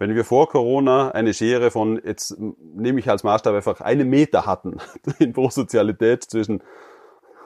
wenn 0.00 0.14
wir 0.14 0.24
vor 0.24 0.48
Corona 0.48 1.10
eine 1.10 1.34
Schere 1.34 1.70
von, 1.70 2.00
jetzt 2.02 2.34
nehme 2.58 2.98
ich 2.98 3.10
als 3.10 3.22
Maßstab 3.22 3.54
einfach 3.54 3.82
einen 3.82 4.08
Meter 4.08 4.46
hatten 4.46 4.78
in 5.18 5.34
Prosozialität 5.34 6.24
zwischen 6.24 6.62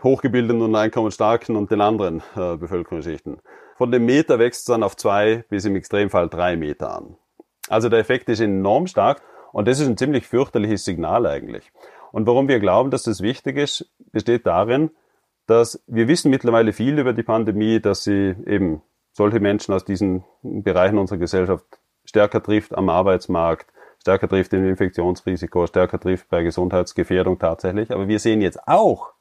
Hochgebildeten 0.04 0.62
und 0.62 0.74
Einkommensstarken 0.76 1.56
und 1.56 1.72
den 1.72 1.80
anderen 1.80 2.22
äh, 2.36 2.56
Bevölkerungsschichten. 2.56 3.38
Von 3.76 3.90
dem 3.90 4.06
Meter 4.06 4.38
wächst 4.38 4.60
es 4.60 4.64
dann 4.66 4.84
auf 4.84 4.96
zwei 4.96 5.44
bis 5.48 5.64
im 5.64 5.74
Extremfall 5.74 6.28
drei 6.28 6.56
Meter 6.56 6.94
an. 6.94 7.16
Also 7.68 7.88
der 7.88 7.98
Effekt 7.98 8.28
ist 8.28 8.40
enorm 8.40 8.86
stark 8.86 9.20
und 9.52 9.66
das 9.66 9.80
ist 9.80 9.88
ein 9.88 9.96
ziemlich 9.96 10.28
fürchterliches 10.28 10.84
Signal 10.84 11.26
eigentlich. 11.26 11.72
Und 12.12 12.28
warum 12.28 12.46
wir 12.46 12.60
glauben, 12.60 12.92
dass 12.92 13.02
das 13.02 13.20
wichtig 13.20 13.56
ist, 13.56 13.90
besteht 14.12 14.46
darin, 14.46 14.90
dass 15.48 15.82
wir 15.88 16.06
wissen 16.06 16.30
mittlerweile 16.30 16.72
viel 16.72 17.00
über 17.00 17.14
die 17.14 17.24
Pandemie, 17.24 17.80
dass 17.80 18.04
sie 18.04 18.36
eben 18.46 18.80
solche 19.12 19.40
Menschen 19.40 19.74
aus 19.74 19.84
diesen 19.84 20.22
Bereichen 20.42 20.98
unserer 20.98 21.18
Gesellschaft 21.18 21.64
stärker 22.04 22.42
trifft 22.42 22.74
am 22.74 22.88
Arbeitsmarkt, 22.88 23.72
stärker 24.00 24.28
trifft 24.28 24.52
im 24.52 24.68
Infektionsrisiko, 24.68 25.66
stärker 25.66 25.98
trifft 25.98 26.28
bei 26.28 26.42
Gesundheitsgefährdung 26.42 27.38
tatsächlich. 27.38 27.90
Aber 27.90 28.08
wir 28.08 28.18
sehen 28.18 28.40
jetzt 28.40 28.66
auch 28.66 29.12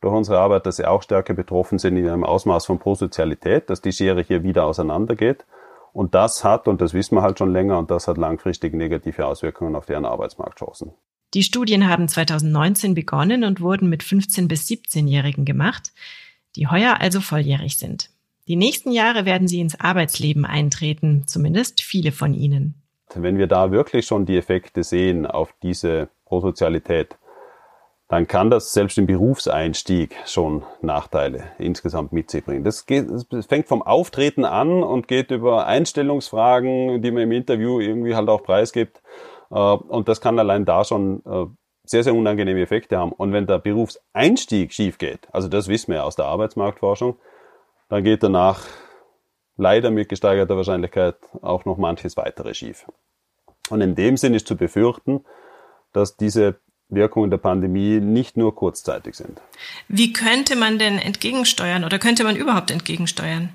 durch 0.00 0.14
unsere 0.14 0.38
Arbeit, 0.38 0.66
dass 0.66 0.76
sie 0.76 0.86
auch 0.86 1.02
stärker 1.02 1.34
betroffen 1.34 1.78
sind 1.78 1.96
in 1.96 2.08
einem 2.08 2.24
Ausmaß 2.24 2.66
von 2.66 2.78
Prosozialität, 2.78 3.70
dass 3.70 3.80
die 3.80 3.92
Schere 3.92 4.22
hier 4.22 4.42
wieder 4.42 4.64
auseinandergeht. 4.64 5.44
Und 5.92 6.14
das 6.14 6.42
hat, 6.42 6.68
und 6.68 6.80
das 6.80 6.94
wissen 6.94 7.16
wir 7.16 7.22
halt 7.22 7.38
schon 7.38 7.52
länger, 7.52 7.78
und 7.78 7.90
das 7.90 8.08
hat 8.08 8.16
langfristig 8.16 8.74
negative 8.74 9.26
Auswirkungen 9.26 9.76
auf 9.76 9.86
deren 9.86 10.04
Arbeitsmarktchancen. 10.04 10.92
Die 11.34 11.42
Studien 11.42 11.88
haben 11.88 12.08
2019 12.08 12.94
begonnen 12.94 13.44
und 13.44 13.60
wurden 13.60 13.88
mit 13.88 14.02
15 14.02 14.48
bis 14.48 14.66
17-Jährigen 14.66 15.44
gemacht, 15.44 15.92
die 16.56 16.66
heuer 16.66 16.96
also 17.00 17.20
volljährig 17.20 17.78
sind. 17.78 18.10
Die 18.48 18.56
nächsten 18.56 18.90
Jahre 18.90 19.24
werden 19.24 19.46
sie 19.46 19.60
ins 19.60 19.78
Arbeitsleben 19.78 20.44
eintreten, 20.44 21.24
zumindest 21.26 21.82
viele 21.82 22.10
von 22.10 22.34
ihnen. 22.34 22.74
Wenn 23.14 23.38
wir 23.38 23.46
da 23.46 23.70
wirklich 23.70 24.06
schon 24.06 24.26
die 24.26 24.36
Effekte 24.36 24.82
sehen 24.82 25.26
auf 25.26 25.54
diese 25.62 26.08
Prosozialität, 26.24 27.16
dann 28.08 28.26
kann 28.26 28.50
das 28.50 28.74
selbst 28.74 28.98
im 28.98 29.06
Berufseinstieg 29.06 30.16
schon 30.26 30.64
Nachteile 30.82 31.44
insgesamt 31.58 32.12
mit 32.12 32.30
sich 32.30 32.44
bringen. 32.44 32.64
Das, 32.64 32.84
geht, 32.84 33.06
das 33.30 33.46
fängt 33.46 33.68
vom 33.68 33.80
Auftreten 33.80 34.44
an 34.44 34.82
und 34.82 35.08
geht 35.08 35.30
über 35.30 35.66
Einstellungsfragen, 35.66 37.00
die 37.00 37.10
man 37.10 37.22
im 37.22 37.32
Interview 37.32 37.80
irgendwie 37.80 38.14
halt 38.14 38.28
auch 38.28 38.42
preisgibt. 38.42 39.00
Äh, 39.50 39.54
und 39.54 40.08
das 40.08 40.20
kann 40.20 40.38
allein 40.38 40.64
da 40.64 40.84
schon 40.84 41.22
äh, 41.24 41.46
sehr, 41.84 42.04
sehr 42.04 42.14
unangenehme 42.14 42.60
Effekte 42.60 42.98
haben. 42.98 43.12
Und 43.12 43.32
wenn 43.32 43.46
der 43.46 43.58
Berufseinstieg 43.58 44.72
schief 44.72 44.98
geht, 44.98 45.28
also 45.32 45.48
das 45.48 45.68
wissen 45.68 45.88
wir 45.88 46.00
ja 46.00 46.02
aus 46.02 46.16
der 46.16 46.26
Arbeitsmarktforschung, 46.26 47.16
dann 47.92 48.04
geht 48.04 48.22
danach 48.22 48.64
leider 49.58 49.90
mit 49.90 50.08
gesteigerter 50.08 50.56
Wahrscheinlichkeit 50.56 51.16
auch 51.42 51.66
noch 51.66 51.76
manches 51.76 52.16
weitere 52.16 52.54
schief. 52.54 52.86
Und 53.68 53.82
in 53.82 53.94
dem 53.94 54.16
Sinn 54.16 54.32
ist 54.32 54.46
zu 54.46 54.56
befürchten, 54.56 55.26
dass 55.92 56.16
diese 56.16 56.58
Wirkungen 56.88 57.30
der 57.30 57.36
Pandemie 57.36 58.00
nicht 58.00 58.38
nur 58.38 58.54
kurzzeitig 58.54 59.14
sind. 59.14 59.42
Wie 59.88 60.14
könnte 60.14 60.56
man 60.56 60.78
denn 60.78 60.98
entgegensteuern 60.98 61.84
oder 61.84 61.98
könnte 61.98 62.24
man 62.24 62.34
überhaupt 62.34 62.70
entgegensteuern? 62.70 63.50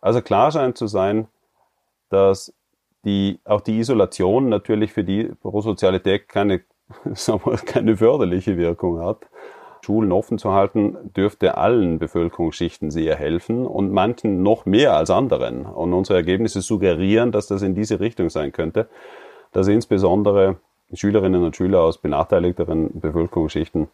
Also 0.00 0.22
klar 0.22 0.50
scheint 0.50 0.78
zu 0.78 0.86
sein, 0.86 1.28
dass 2.08 2.54
die, 3.04 3.38
auch 3.44 3.60
die 3.60 3.80
Isolation 3.80 4.48
natürlich 4.48 4.94
für 4.94 5.04
die 5.04 5.24
Prosozialität 5.24 6.26
keine, 6.30 6.62
sagen 7.12 7.42
wir, 7.44 7.58
keine 7.58 7.98
förderliche 7.98 8.56
Wirkung 8.56 9.04
hat. 9.04 9.26
Schulen 9.86 10.10
offen 10.10 10.36
zu 10.36 10.52
halten, 10.52 10.96
dürfte 11.16 11.56
allen 11.56 12.00
Bevölkerungsschichten 12.00 12.90
sehr 12.90 13.14
helfen 13.14 13.64
und 13.64 13.92
manchen 13.92 14.42
noch 14.42 14.66
mehr 14.66 14.96
als 14.96 15.10
anderen. 15.10 15.64
Und 15.64 15.92
unsere 15.92 16.18
Ergebnisse 16.18 16.60
suggerieren, 16.60 17.30
dass 17.30 17.46
das 17.46 17.62
in 17.62 17.76
diese 17.76 18.00
Richtung 18.00 18.28
sein 18.28 18.50
könnte, 18.50 18.88
dass 19.52 19.68
insbesondere 19.68 20.56
Schülerinnen 20.92 21.44
und 21.44 21.54
Schüler 21.54 21.82
aus 21.82 21.98
benachteiligteren 21.98 22.98
Bevölkerungsschichten 23.00 23.86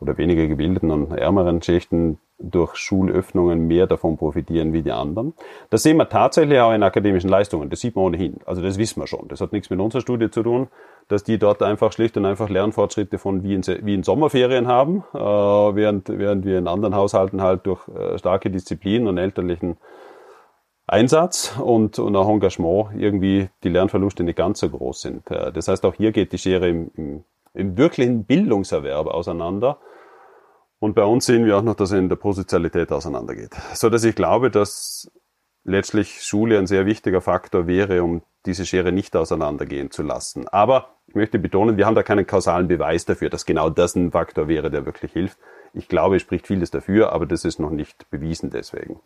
oder 0.00 0.18
weniger 0.18 0.46
gebildeten 0.46 0.90
und 0.90 1.12
ärmeren 1.12 1.62
Schichten 1.62 2.18
durch 2.38 2.76
Schulöffnungen 2.76 3.66
mehr 3.66 3.86
davon 3.86 4.16
profitieren 4.16 4.72
wie 4.72 4.82
die 4.82 4.92
anderen. 4.92 5.34
Das 5.70 5.82
sehen 5.82 5.96
wir 5.96 6.08
tatsächlich 6.08 6.60
auch 6.60 6.72
in 6.72 6.82
akademischen 6.82 7.28
Leistungen. 7.28 7.68
Das 7.68 7.80
sieht 7.80 7.96
man 7.96 8.04
ohnehin. 8.06 8.36
Also 8.46 8.62
das 8.62 8.78
wissen 8.78 9.00
wir 9.00 9.06
schon. 9.06 9.26
Das 9.28 9.40
hat 9.40 9.52
nichts 9.52 9.70
mit 9.70 9.80
unserer 9.80 10.02
Studie 10.02 10.30
zu 10.30 10.42
tun, 10.42 10.68
dass 11.08 11.24
die 11.24 11.38
dort 11.38 11.62
einfach 11.62 11.92
schlicht 11.92 12.16
und 12.16 12.26
einfach 12.26 12.48
Lernfortschritte 12.48 13.18
von 13.18 13.42
wie 13.42 13.54
in, 13.54 13.62
wie 13.66 13.94
in 13.94 14.04
Sommerferien 14.04 14.68
haben, 14.68 15.04
äh, 15.14 15.18
während, 15.18 16.08
während 16.08 16.44
wir 16.44 16.58
in 16.58 16.68
anderen 16.68 16.94
Haushalten 16.94 17.42
halt 17.42 17.66
durch 17.66 17.88
äh, 17.88 18.18
starke 18.18 18.50
Disziplin 18.50 19.08
und 19.08 19.18
elterlichen 19.18 19.76
Einsatz 20.86 21.54
und, 21.62 21.98
und 21.98 22.16
auch 22.16 22.28
Engagement 22.28 22.90
irgendwie 22.96 23.50
die 23.62 23.68
Lernverluste 23.68 24.24
nicht 24.24 24.36
ganz 24.36 24.60
so 24.60 24.70
groß 24.70 25.00
sind. 25.00 25.30
Äh, 25.30 25.52
das 25.52 25.68
heißt, 25.68 25.84
auch 25.84 25.94
hier 25.94 26.12
geht 26.12 26.32
die 26.32 26.38
Schere 26.38 26.68
im, 26.68 26.90
im, 26.96 27.24
im 27.54 27.76
wirklichen 27.76 28.24
Bildungserwerb 28.24 29.08
auseinander. 29.08 29.78
Und 30.80 30.94
bei 30.94 31.04
uns 31.04 31.26
sehen 31.26 31.44
wir 31.44 31.56
auch 31.56 31.62
noch, 31.62 31.74
dass 31.74 31.92
er 31.92 31.98
in 31.98 32.08
der 32.08 32.16
Positionalität 32.16 32.92
auseinandergeht. 32.92 33.50
So 33.74 33.90
dass 33.90 34.04
ich 34.04 34.14
glaube, 34.14 34.50
dass 34.50 35.10
letztlich 35.64 36.22
Schule 36.22 36.58
ein 36.58 36.66
sehr 36.66 36.86
wichtiger 36.86 37.20
Faktor 37.20 37.66
wäre, 37.66 38.02
um 38.02 38.22
diese 38.46 38.64
Schere 38.64 38.92
nicht 38.92 39.16
auseinandergehen 39.16 39.90
zu 39.90 40.02
lassen. 40.02 40.48
Aber 40.48 40.96
ich 41.06 41.14
möchte 41.14 41.38
betonen, 41.38 41.76
wir 41.76 41.86
haben 41.86 41.94
da 41.94 42.02
keinen 42.02 42.26
kausalen 42.26 42.68
Beweis 42.68 43.04
dafür, 43.04 43.28
dass 43.28 43.44
genau 43.44 43.70
das 43.70 43.96
ein 43.96 44.12
Faktor 44.12 44.48
wäre, 44.48 44.70
der 44.70 44.86
wirklich 44.86 45.12
hilft. 45.12 45.38
Ich 45.74 45.88
glaube, 45.88 46.16
es 46.16 46.22
spricht 46.22 46.46
vieles 46.46 46.70
dafür, 46.70 47.12
aber 47.12 47.26
das 47.26 47.44
ist 47.44 47.58
noch 47.58 47.70
nicht 47.70 48.08
bewiesen 48.10 48.50
deswegen. 48.50 49.00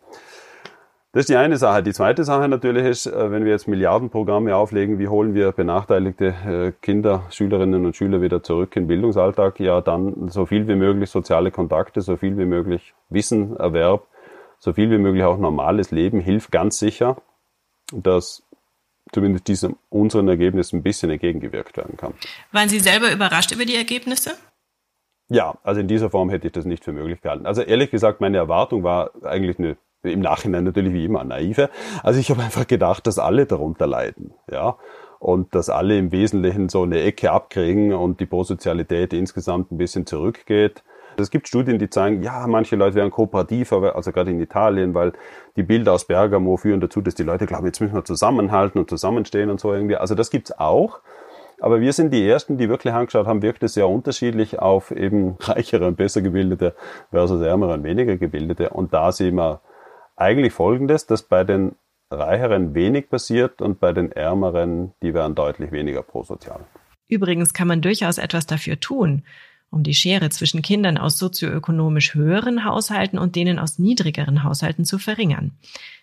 Das 1.13 1.21
ist 1.21 1.29
die 1.29 1.35
eine 1.35 1.57
Sache. 1.57 1.83
Die 1.83 1.93
zweite 1.93 2.23
Sache 2.23 2.47
natürlich 2.47 2.85
ist, 2.85 3.05
äh, 3.05 3.31
wenn 3.31 3.45
wir 3.45 3.51
jetzt 3.51 3.67
Milliardenprogramme 3.67 4.55
auflegen, 4.55 4.97
wie 4.97 5.07
holen 5.07 5.35
wir 5.35 5.51
benachteiligte 5.51 6.25
äh, 6.25 6.71
Kinder, 6.81 7.25
Schülerinnen 7.29 7.85
und 7.85 7.95
Schüler 7.95 8.23
wieder 8.23 8.41
zurück 8.41 8.75
in 8.75 8.83
den 8.83 8.87
Bildungsalltag? 8.87 9.59
Ja, 9.59 9.79
dann 9.81 10.29
so 10.29 10.47
viel 10.47 10.67
wie 10.67 10.73
möglich 10.73 11.11
soziale 11.11 11.51
Kontakte, 11.51 12.01
so 12.01 12.17
viel 12.17 12.35
wie 12.39 12.45
möglich 12.45 12.95
Wissenerwerb, 13.09 14.07
so 14.57 14.73
viel 14.73 14.89
wie 14.89 14.97
möglich 14.97 15.23
auch 15.23 15.37
normales 15.37 15.91
Leben 15.91 16.19
hilft 16.19 16.51
ganz 16.51 16.79
sicher, 16.79 17.17
dass 17.91 18.41
zumindest 19.11 19.47
diesem 19.47 19.75
unseren 19.89 20.27
Ergebnissen 20.27 20.79
ein 20.79 20.83
bisschen 20.83 21.11
entgegengewirkt 21.11 21.77
werden 21.77 21.95
kann. 21.95 22.15
Waren 22.51 22.69
Sie 22.69 22.79
selber 22.79 23.11
überrascht 23.11 23.51
über 23.51 23.65
die 23.65 23.75
Ergebnisse? 23.75 24.31
Ja, 25.29 25.59
also 25.61 25.79
in 25.79 25.87
dieser 25.87 26.09
Form 26.09 26.31
hätte 26.31 26.47
ich 26.47 26.53
das 26.53 26.65
nicht 26.65 26.83
für 26.83 26.91
möglich 26.91 27.21
gehalten. 27.21 27.45
Also 27.45 27.61
ehrlich 27.61 27.91
gesagt, 27.91 28.19
meine 28.19 28.37
Erwartung 28.37 28.81
war 28.83 29.11
eigentlich 29.23 29.59
eine 29.59 29.77
im 30.03 30.19
Nachhinein 30.19 30.63
natürlich 30.63 30.93
wie 30.93 31.05
immer 31.05 31.23
naive. 31.23 31.69
Also 32.03 32.19
ich 32.19 32.29
habe 32.29 32.41
einfach 32.41 32.67
gedacht, 32.67 33.07
dass 33.07 33.19
alle 33.19 33.45
darunter 33.45 33.87
leiden, 33.87 34.33
ja. 34.51 34.75
Und 35.19 35.55
dass 35.55 35.69
alle 35.69 35.97
im 35.97 36.11
Wesentlichen 36.11 36.67
so 36.67 36.83
eine 36.83 37.01
Ecke 37.01 37.31
abkriegen 37.31 37.93
und 37.93 38.19
die 38.19 38.25
Prosozialität 38.25 39.13
insgesamt 39.13 39.71
ein 39.71 39.77
bisschen 39.77 40.05
zurückgeht. 40.05 40.83
Es 41.17 41.31
gibt 41.31 41.47
Studien, 41.47 41.79
die 41.79 41.89
zeigen, 41.89 42.23
ja, 42.23 42.45
manche 42.47 42.75
Leute 42.75 42.95
wären 42.95 43.11
kooperativer, 43.11 43.95
also 43.95 44.11
gerade 44.11 44.31
in 44.31 44.41
Italien, 44.41 44.93
weil 44.93 45.13
die 45.55 45.63
Bilder 45.63 45.93
aus 45.93 46.05
Bergamo 46.05 46.57
führen 46.57 46.81
dazu, 46.81 46.99
dass 47.01 47.15
die 47.15 47.23
Leute 47.23 47.45
glauben, 47.45 47.65
jetzt 47.65 47.79
müssen 47.79 47.95
wir 47.95 48.03
zusammenhalten 48.03 48.79
und 48.79 48.89
zusammenstehen 48.89 49.49
und 49.49 49.61
so 49.61 49.73
irgendwie. 49.73 49.95
Also 49.95 50.13
das 50.13 50.29
gibt's 50.29 50.51
auch. 50.57 50.99
Aber 51.59 51.79
wir 51.79 51.93
sind 51.93 52.13
die 52.13 52.27
Ersten, 52.27 52.57
die 52.57 52.67
wirklich 52.67 52.93
angeschaut 52.93 53.25
haben, 53.25 53.41
wirkt 53.41 53.63
es 53.63 53.75
sehr 53.75 53.87
unterschiedlich 53.87 54.59
auf 54.59 54.91
eben 54.91 55.37
reichere 55.39 55.87
und 55.87 55.95
besser 55.95 56.21
gebildete 56.21 56.75
versus 57.11 57.41
ärmere 57.41 57.73
und 57.75 57.83
weniger 57.83 58.17
gebildete. 58.17 58.71
Und 58.71 58.93
da 58.93 59.13
sehen 59.13 59.35
wir 59.35 59.61
eigentlich 60.15 60.53
folgendes, 60.53 61.05
dass 61.05 61.23
bei 61.23 61.43
den 61.43 61.75
Reicheren 62.11 62.75
wenig 62.75 63.09
passiert 63.09 63.61
und 63.61 63.79
bei 63.79 63.91
den 63.91 64.11
Ärmeren, 64.11 64.93
die 65.01 65.13
werden 65.13 65.35
deutlich 65.35 65.71
weniger 65.71 66.03
prosozial. 66.03 66.65
Übrigens 67.07 67.53
kann 67.53 67.67
man 67.67 67.81
durchaus 67.81 68.17
etwas 68.17 68.45
dafür 68.45 68.79
tun, 68.79 69.23
um 69.69 69.83
die 69.83 69.95
Schere 69.95 70.29
zwischen 70.29 70.61
Kindern 70.61 70.97
aus 70.97 71.17
sozioökonomisch 71.17 72.13
höheren 72.13 72.63
Haushalten 72.63 73.17
und 73.17 73.35
denen 73.35 73.57
aus 73.57 73.79
niedrigeren 73.79 74.43
Haushalten 74.43 74.85
zu 74.85 74.99
verringern. 74.99 75.51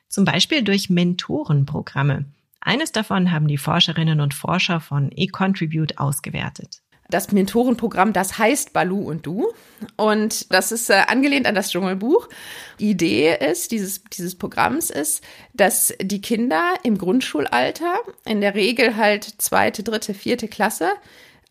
Zum 0.08 0.24
Beispiel 0.24 0.64
durch 0.64 0.90
Mentorenprogramme. 0.90 2.24
Eines 2.60 2.90
davon 2.90 3.30
haben 3.30 3.46
die 3.46 3.58
Forscherinnen 3.58 4.20
und 4.20 4.34
Forscher 4.34 4.80
von 4.80 5.12
eContribute 5.12 5.98
ausgewertet 5.98 6.82
das 7.10 7.32
Mentorenprogramm, 7.32 8.12
das 8.12 8.38
heißt 8.38 8.72
Balu 8.72 9.08
und 9.08 9.26
Du. 9.26 9.48
Und 9.96 10.52
das 10.52 10.72
ist 10.72 10.90
äh, 10.90 11.02
angelehnt 11.06 11.46
an 11.46 11.54
das 11.54 11.70
Dschungelbuch. 11.70 12.28
Die 12.78 12.90
Idee 12.90 13.36
ist, 13.36 13.72
dieses, 13.72 14.04
dieses 14.04 14.36
Programms 14.36 14.90
ist, 14.90 15.22
dass 15.52 15.94
die 16.00 16.20
Kinder 16.20 16.74
im 16.82 16.98
Grundschulalter, 16.98 18.00
in 18.24 18.40
der 18.40 18.54
Regel 18.54 18.96
halt 18.96 19.24
zweite, 19.24 19.82
dritte, 19.82 20.14
vierte 20.14 20.48
Klasse, 20.48 20.90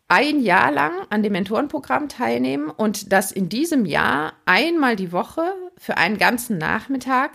ein 0.08 0.40
Jahr 0.40 0.72
lang 0.72 0.92
an 1.10 1.22
dem 1.22 1.32
Mentorenprogramm 1.32 2.08
teilnehmen 2.08 2.68
und 2.68 3.12
dass 3.12 3.30
in 3.30 3.48
diesem 3.48 3.86
Jahr 3.86 4.32
einmal 4.44 4.96
die 4.96 5.12
Woche 5.12 5.54
für 5.76 5.96
einen 5.96 6.18
ganzen 6.18 6.58
Nachmittag 6.58 7.30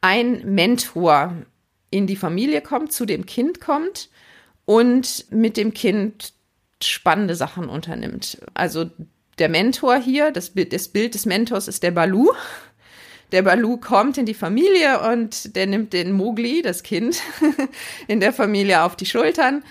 ein 0.00 0.42
Mentor 0.54 1.32
in 1.90 2.08
die 2.08 2.16
Familie 2.16 2.60
kommt, 2.60 2.92
zu 2.92 3.06
dem 3.06 3.24
Kind 3.24 3.60
kommt 3.60 4.10
und 4.64 5.26
mit 5.30 5.56
dem 5.56 5.72
Kind 5.72 6.34
spannende 6.82 7.34
Sachen 7.34 7.68
unternimmt. 7.68 8.38
Also 8.54 8.90
der 9.38 9.48
Mentor 9.48 9.96
hier, 9.96 10.30
das 10.30 10.50
Bild, 10.50 10.72
das 10.72 10.88
Bild 10.88 11.14
des 11.14 11.26
Mentors 11.26 11.68
ist 11.68 11.82
der 11.82 11.90
Balu. 11.90 12.30
Der 13.32 13.42
Balu 13.42 13.76
kommt 13.76 14.16
in 14.16 14.26
die 14.26 14.34
Familie 14.34 15.00
und 15.12 15.54
der 15.54 15.66
nimmt 15.66 15.92
den 15.92 16.12
Mogli, 16.12 16.62
das 16.62 16.82
Kind, 16.82 17.20
in 18.08 18.20
der 18.20 18.32
Familie 18.32 18.82
auf 18.82 18.96
die 18.96 19.06
Schultern 19.06 19.62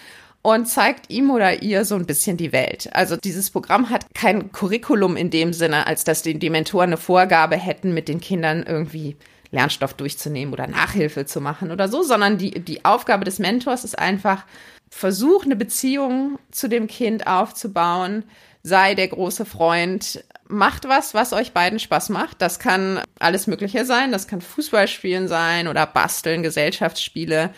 und 0.43 0.67
zeigt 0.67 1.09
ihm 1.09 1.31
oder 1.31 1.61
ihr 1.61 1.83
so 1.83 1.95
ein 1.95 2.05
bisschen 2.05 2.37
die 2.37 2.53
Welt. 2.53 2.89
Also 2.93 3.17
dieses 3.17 3.49
Programm 3.49 3.89
hat 3.89 4.05
kein 4.13 4.51
Curriculum 4.51 5.17
in 5.17 5.29
dem 5.29 5.53
Sinne, 5.53 5.87
als 5.87 6.03
dass 6.03 6.21
die, 6.21 6.37
die 6.37 6.49
Mentoren 6.49 6.89
eine 6.89 6.97
Vorgabe 6.97 7.57
hätten, 7.57 7.93
mit 7.93 8.07
den 8.07 8.21
Kindern 8.21 8.63
irgendwie 8.63 9.17
Lernstoff 9.51 9.93
durchzunehmen 9.93 10.53
oder 10.53 10.67
Nachhilfe 10.67 11.25
zu 11.25 11.41
machen 11.41 11.71
oder 11.71 11.89
so, 11.89 12.03
sondern 12.03 12.37
die, 12.37 12.51
die 12.51 12.85
Aufgabe 12.85 13.25
des 13.25 13.39
Mentors 13.39 13.83
ist 13.83 13.97
einfach, 13.97 14.45
versuch 14.89 15.45
eine 15.45 15.56
Beziehung 15.56 16.39
zu 16.52 16.67
dem 16.67 16.88
Kind 16.88 17.28
aufzubauen, 17.28 18.23
sei 18.63 18.95
der 18.95 19.08
große 19.08 19.45
Freund, 19.45 20.23
macht 20.47 20.88
was, 20.88 21.13
was 21.13 21.34
euch 21.34 21.54
beiden 21.54 21.80
Spaß 21.80 22.10
macht. 22.10 22.41
Das 22.41 22.60
kann 22.60 23.02
alles 23.19 23.47
Mögliche 23.47 23.86
sein. 23.86 24.12
Das 24.12 24.28
kann 24.28 24.41
Fußballspielen 24.41 25.28
sein 25.28 25.67
oder 25.67 25.86
basteln, 25.86 26.43
Gesellschaftsspiele. 26.43 27.54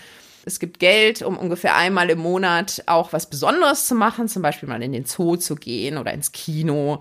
Es 0.46 0.60
gibt 0.60 0.80
Geld, 0.80 1.22
um 1.22 1.38
ungefähr 1.38 1.76
einmal 1.76 2.10
im 2.10 2.20
Monat 2.20 2.84
auch 2.88 3.14
was 3.14 3.30
Besonderes 3.30 3.86
zu 3.86 3.96
machen, 3.96 4.28
zum 4.28 4.42
Beispiel 4.42 4.70
mal 4.70 4.82
in 4.82 4.92
den 4.92 5.06
Zoo 5.06 5.36
zu 5.36 5.56
gehen 5.56 5.98
oder 5.98 6.14
ins 6.14 6.32
Kino 6.32 7.00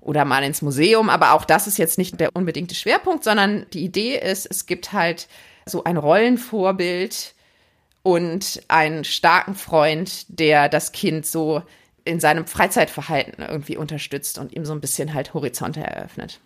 oder 0.00 0.24
mal 0.24 0.42
ins 0.42 0.62
Museum. 0.62 1.08
Aber 1.08 1.32
auch 1.32 1.44
das 1.44 1.66
ist 1.66 1.78
jetzt 1.78 1.98
nicht 1.98 2.20
der 2.20 2.34
unbedingte 2.34 2.74
Schwerpunkt, 2.74 3.24
sondern 3.24 3.66
die 3.72 3.84
Idee 3.84 4.18
ist, 4.18 4.46
es 4.50 4.66
gibt 4.66 4.92
halt 4.92 5.28
so 5.66 5.84
ein 5.84 5.96
Rollenvorbild 5.96 7.34
und 8.02 8.62
einen 8.68 9.04
starken 9.04 9.54
Freund, 9.54 10.26
der 10.28 10.68
das 10.68 10.92
Kind 10.92 11.26
so 11.26 11.62
in 12.04 12.20
seinem 12.20 12.46
Freizeitverhalten 12.46 13.44
irgendwie 13.46 13.76
unterstützt 13.76 14.38
und 14.38 14.52
ihm 14.54 14.64
so 14.64 14.72
ein 14.72 14.80
bisschen 14.80 15.12
halt 15.14 15.34
Horizonte 15.34 15.80
eröffnet. 15.80 16.40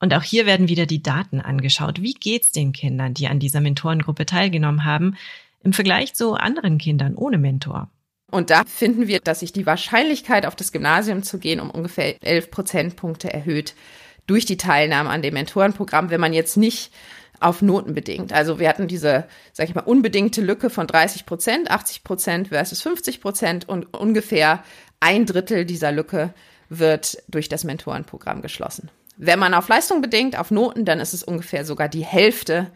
Und 0.00 0.12
auch 0.12 0.22
hier 0.22 0.46
werden 0.46 0.68
wieder 0.68 0.86
die 0.86 1.02
Daten 1.02 1.40
angeschaut. 1.40 2.02
Wie 2.02 2.12
geht's 2.12 2.52
den 2.52 2.72
Kindern, 2.72 3.14
die 3.14 3.28
an 3.28 3.38
dieser 3.38 3.60
Mentorengruppe 3.60 4.26
teilgenommen 4.26 4.84
haben, 4.84 5.16
im 5.62 5.72
Vergleich 5.72 6.14
zu 6.14 6.34
anderen 6.34 6.78
Kindern 6.78 7.14
ohne 7.14 7.38
Mentor? 7.38 7.90
Und 8.30 8.50
da 8.50 8.64
finden 8.64 9.06
wir, 9.06 9.20
dass 9.20 9.40
sich 9.40 9.52
die 9.52 9.66
Wahrscheinlichkeit, 9.66 10.46
auf 10.46 10.56
das 10.56 10.72
Gymnasium 10.72 11.22
zu 11.22 11.38
gehen, 11.38 11.60
um 11.60 11.70
ungefähr 11.70 12.16
elf 12.22 12.50
Prozentpunkte 12.50 13.32
erhöht 13.32 13.74
durch 14.26 14.44
die 14.44 14.56
Teilnahme 14.56 15.08
an 15.10 15.22
dem 15.22 15.34
Mentorenprogramm, 15.34 16.10
wenn 16.10 16.20
man 16.20 16.32
jetzt 16.32 16.56
nicht 16.56 16.92
auf 17.40 17.62
Noten 17.62 17.94
bedingt. 17.94 18.32
Also 18.32 18.58
wir 18.58 18.68
hatten 18.68 18.88
diese, 18.88 19.24
sag 19.52 19.68
ich 19.68 19.74
mal, 19.74 19.82
unbedingte 19.82 20.40
Lücke 20.40 20.70
von 20.70 20.86
30 20.86 21.26
Prozent, 21.26 21.70
80 21.70 22.04
Prozent 22.04 22.48
versus 22.48 22.82
50 22.82 23.20
Prozent 23.20 23.68
und 23.68 23.94
ungefähr 23.94 24.62
ein 25.00 25.26
Drittel 25.26 25.64
dieser 25.64 25.92
Lücke 25.92 26.32
wird 26.68 27.18
durch 27.28 27.48
das 27.48 27.64
Mentorenprogramm 27.64 28.42
geschlossen. 28.42 28.90
Wenn 29.16 29.38
man 29.38 29.54
auf 29.54 29.68
Leistung 29.68 30.02
bedingt, 30.02 30.38
auf 30.38 30.50
Noten, 30.50 30.84
dann 30.84 31.00
ist 31.00 31.14
es 31.14 31.22
ungefähr 31.22 31.64
sogar 31.64 31.88
die 31.88 32.04
Hälfte 32.04 32.70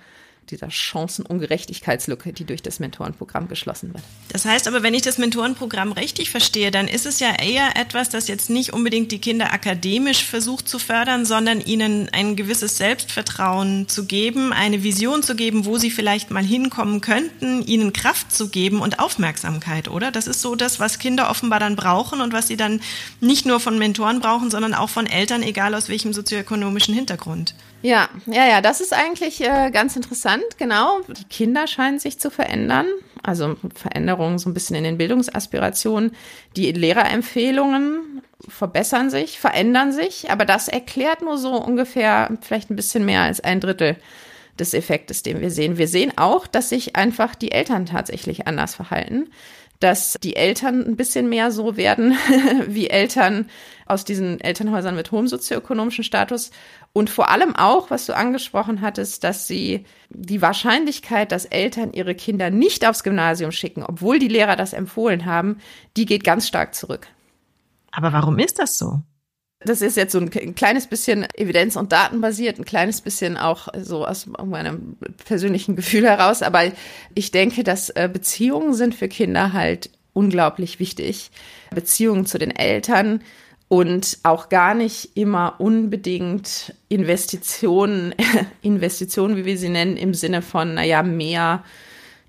dieser 0.50 0.70
Chancenungerechtigkeitslücke, 0.70 2.32
die 2.32 2.44
durch 2.44 2.62
das 2.62 2.80
Mentorenprogramm 2.80 3.48
geschlossen 3.48 3.94
wird. 3.94 4.02
Das 4.32 4.44
heißt 4.44 4.68
aber, 4.68 4.82
wenn 4.82 4.94
ich 4.94 5.02
das 5.02 5.18
Mentorenprogramm 5.18 5.92
richtig 5.92 6.30
verstehe, 6.30 6.70
dann 6.70 6.88
ist 6.88 7.06
es 7.06 7.20
ja 7.20 7.34
eher 7.40 7.76
etwas, 7.76 8.10
das 8.10 8.28
jetzt 8.28 8.50
nicht 8.50 8.72
unbedingt 8.72 9.12
die 9.12 9.20
Kinder 9.20 9.52
akademisch 9.52 10.24
versucht 10.24 10.68
zu 10.68 10.78
fördern, 10.78 11.24
sondern 11.24 11.60
ihnen 11.60 12.08
ein 12.12 12.36
gewisses 12.36 12.76
Selbstvertrauen 12.76 13.88
zu 13.88 14.04
geben, 14.04 14.52
eine 14.52 14.82
Vision 14.82 15.22
zu 15.22 15.34
geben, 15.34 15.64
wo 15.64 15.78
sie 15.78 15.90
vielleicht 15.90 16.30
mal 16.30 16.44
hinkommen 16.44 17.00
könnten, 17.00 17.62
ihnen 17.64 17.92
Kraft 17.92 18.32
zu 18.32 18.48
geben 18.48 18.80
und 18.80 18.98
Aufmerksamkeit, 18.98 19.88
oder? 19.88 20.10
Das 20.10 20.26
ist 20.26 20.40
so 20.40 20.54
das, 20.54 20.80
was 20.80 20.98
Kinder 20.98 21.30
offenbar 21.30 21.60
dann 21.60 21.76
brauchen 21.76 22.20
und 22.20 22.32
was 22.32 22.48
sie 22.48 22.56
dann 22.56 22.80
nicht 23.20 23.46
nur 23.46 23.60
von 23.60 23.78
Mentoren 23.78 24.20
brauchen, 24.20 24.50
sondern 24.50 24.74
auch 24.74 24.90
von 24.90 25.06
Eltern, 25.06 25.42
egal 25.42 25.74
aus 25.74 25.88
welchem 25.88 26.12
sozioökonomischen 26.12 26.94
Hintergrund. 26.94 27.54
Ja, 27.82 28.08
ja, 28.26 28.46
ja, 28.46 28.60
das 28.60 28.80
ist 28.80 28.92
eigentlich 28.92 29.40
äh, 29.40 29.70
ganz 29.70 29.96
interessant, 29.96 30.44
genau. 30.58 31.00
Die 31.08 31.24
Kinder 31.24 31.66
scheinen 31.66 31.98
sich 31.98 32.20
zu 32.20 32.30
verändern. 32.30 32.86
Also 33.22 33.56
Veränderungen 33.74 34.38
so 34.38 34.50
ein 34.50 34.54
bisschen 34.54 34.76
in 34.76 34.84
den 34.84 34.98
Bildungsaspirationen. 34.98 36.12
Die 36.56 36.72
Lehrerempfehlungen 36.72 38.22
verbessern 38.48 39.10
sich, 39.10 39.38
verändern 39.38 39.92
sich, 39.92 40.30
aber 40.30 40.44
das 40.44 40.68
erklärt 40.68 41.22
nur 41.22 41.38
so 41.38 41.54
ungefähr 41.54 42.36
vielleicht 42.40 42.70
ein 42.70 42.76
bisschen 42.76 43.04
mehr 43.04 43.22
als 43.22 43.40
ein 43.40 43.60
Drittel 43.60 43.96
des 44.58 44.74
Effektes, 44.74 45.22
den 45.22 45.40
wir 45.40 45.50
sehen. 45.50 45.78
Wir 45.78 45.88
sehen 45.88 46.12
auch, 46.16 46.46
dass 46.46 46.68
sich 46.68 46.96
einfach 46.96 47.34
die 47.34 47.52
Eltern 47.52 47.86
tatsächlich 47.86 48.46
anders 48.46 48.74
verhalten 48.74 49.30
dass 49.80 50.16
die 50.22 50.36
Eltern 50.36 50.86
ein 50.86 50.96
bisschen 50.96 51.28
mehr 51.28 51.50
so 51.50 51.76
werden 51.76 52.12
wie 52.66 52.88
Eltern 52.88 53.48
aus 53.86 54.04
diesen 54.04 54.40
Elternhäusern 54.40 54.94
mit 54.94 55.10
hohem 55.10 55.26
sozioökonomischen 55.26 56.04
Status. 56.04 56.50
Und 56.92 57.10
vor 57.10 57.30
allem 57.30 57.56
auch, 57.56 57.90
was 57.90 58.06
du 58.06 58.14
angesprochen 58.14 58.82
hattest, 58.82 59.24
dass 59.24 59.46
sie 59.46 59.84
die 60.10 60.42
Wahrscheinlichkeit, 60.42 61.32
dass 61.32 61.44
Eltern 61.44 61.92
ihre 61.92 62.14
Kinder 62.14 62.50
nicht 62.50 62.86
aufs 62.86 63.02
Gymnasium 63.02 63.52
schicken, 63.52 63.82
obwohl 63.82 64.18
die 64.18 64.28
Lehrer 64.28 64.54
das 64.54 64.72
empfohlen 64.72 65.24
haben, 65.24 65.58
die 65.96 66.06
geht 66.06 66.24
ganz 66.24 66.46
stark 66.46 66.74
zurück. 66.74 67.08
Aber 67.90 68.12
warum 68.12 68.38
ist 68.38 68.58
das 68.58 68.78
so? 68.78 69.00
Das 69.62 69.83
ist 69.83 69.96
jetzt 69.96 70.12
so 70.12 70.18
ein, 70.18 70.55
kleines 70.55 70.87
bisschen 70.87 71.27
evidenz- 71.37 71.77
und 71.77 71.92
datenbasiert, 71.92 72.59
ein 72.59 72.64
kleines 72.64 73.03
bisschen 73.03 73.37
auch 73.37 73.68
so 73.79 74.07
aus 74.07 74.27
meinem 74.27 74.96
persönlichen 75.27 75.77
Gefühl 75.77 76.05
heraus. 76.05 76.42
Aber 76.42 76.62
ich 77.14 77.31
denke, 77.31 77.62
dass 77.62 77.90
äh, 77.90 78.09
Beziehungen 78.11 78.73
sind 78.73 78.94
für 78.94 79.09
Kinder 79.09 79.53
halt 79.53 79.90
unglaublich 80.14 80.81
wichtig. 80.81 81.31
Beziehungen 81.75 82.25
zu 82.25 82.38
den 82.38 82.51
Eltern 82.51 83.23
und 83.68 84.18
auch 84.25 84.49
gar 84.49 84.75
nicht 84.75 85.11
immer 85.14 85.55
unbedingt 85.59 86.75
Investitionen, 86.88 88.14
Investitionen, 88.62 89.37
wie 89.37 89.44
wir 89.44 89.59
sie 89.59 89.68
nennen, 89.68 89.96
im 89.96 90.14
Sinne 90.14 90.42
von, 90.42 90.75
naja, 90.75 91.03
mehr 91.03 91.62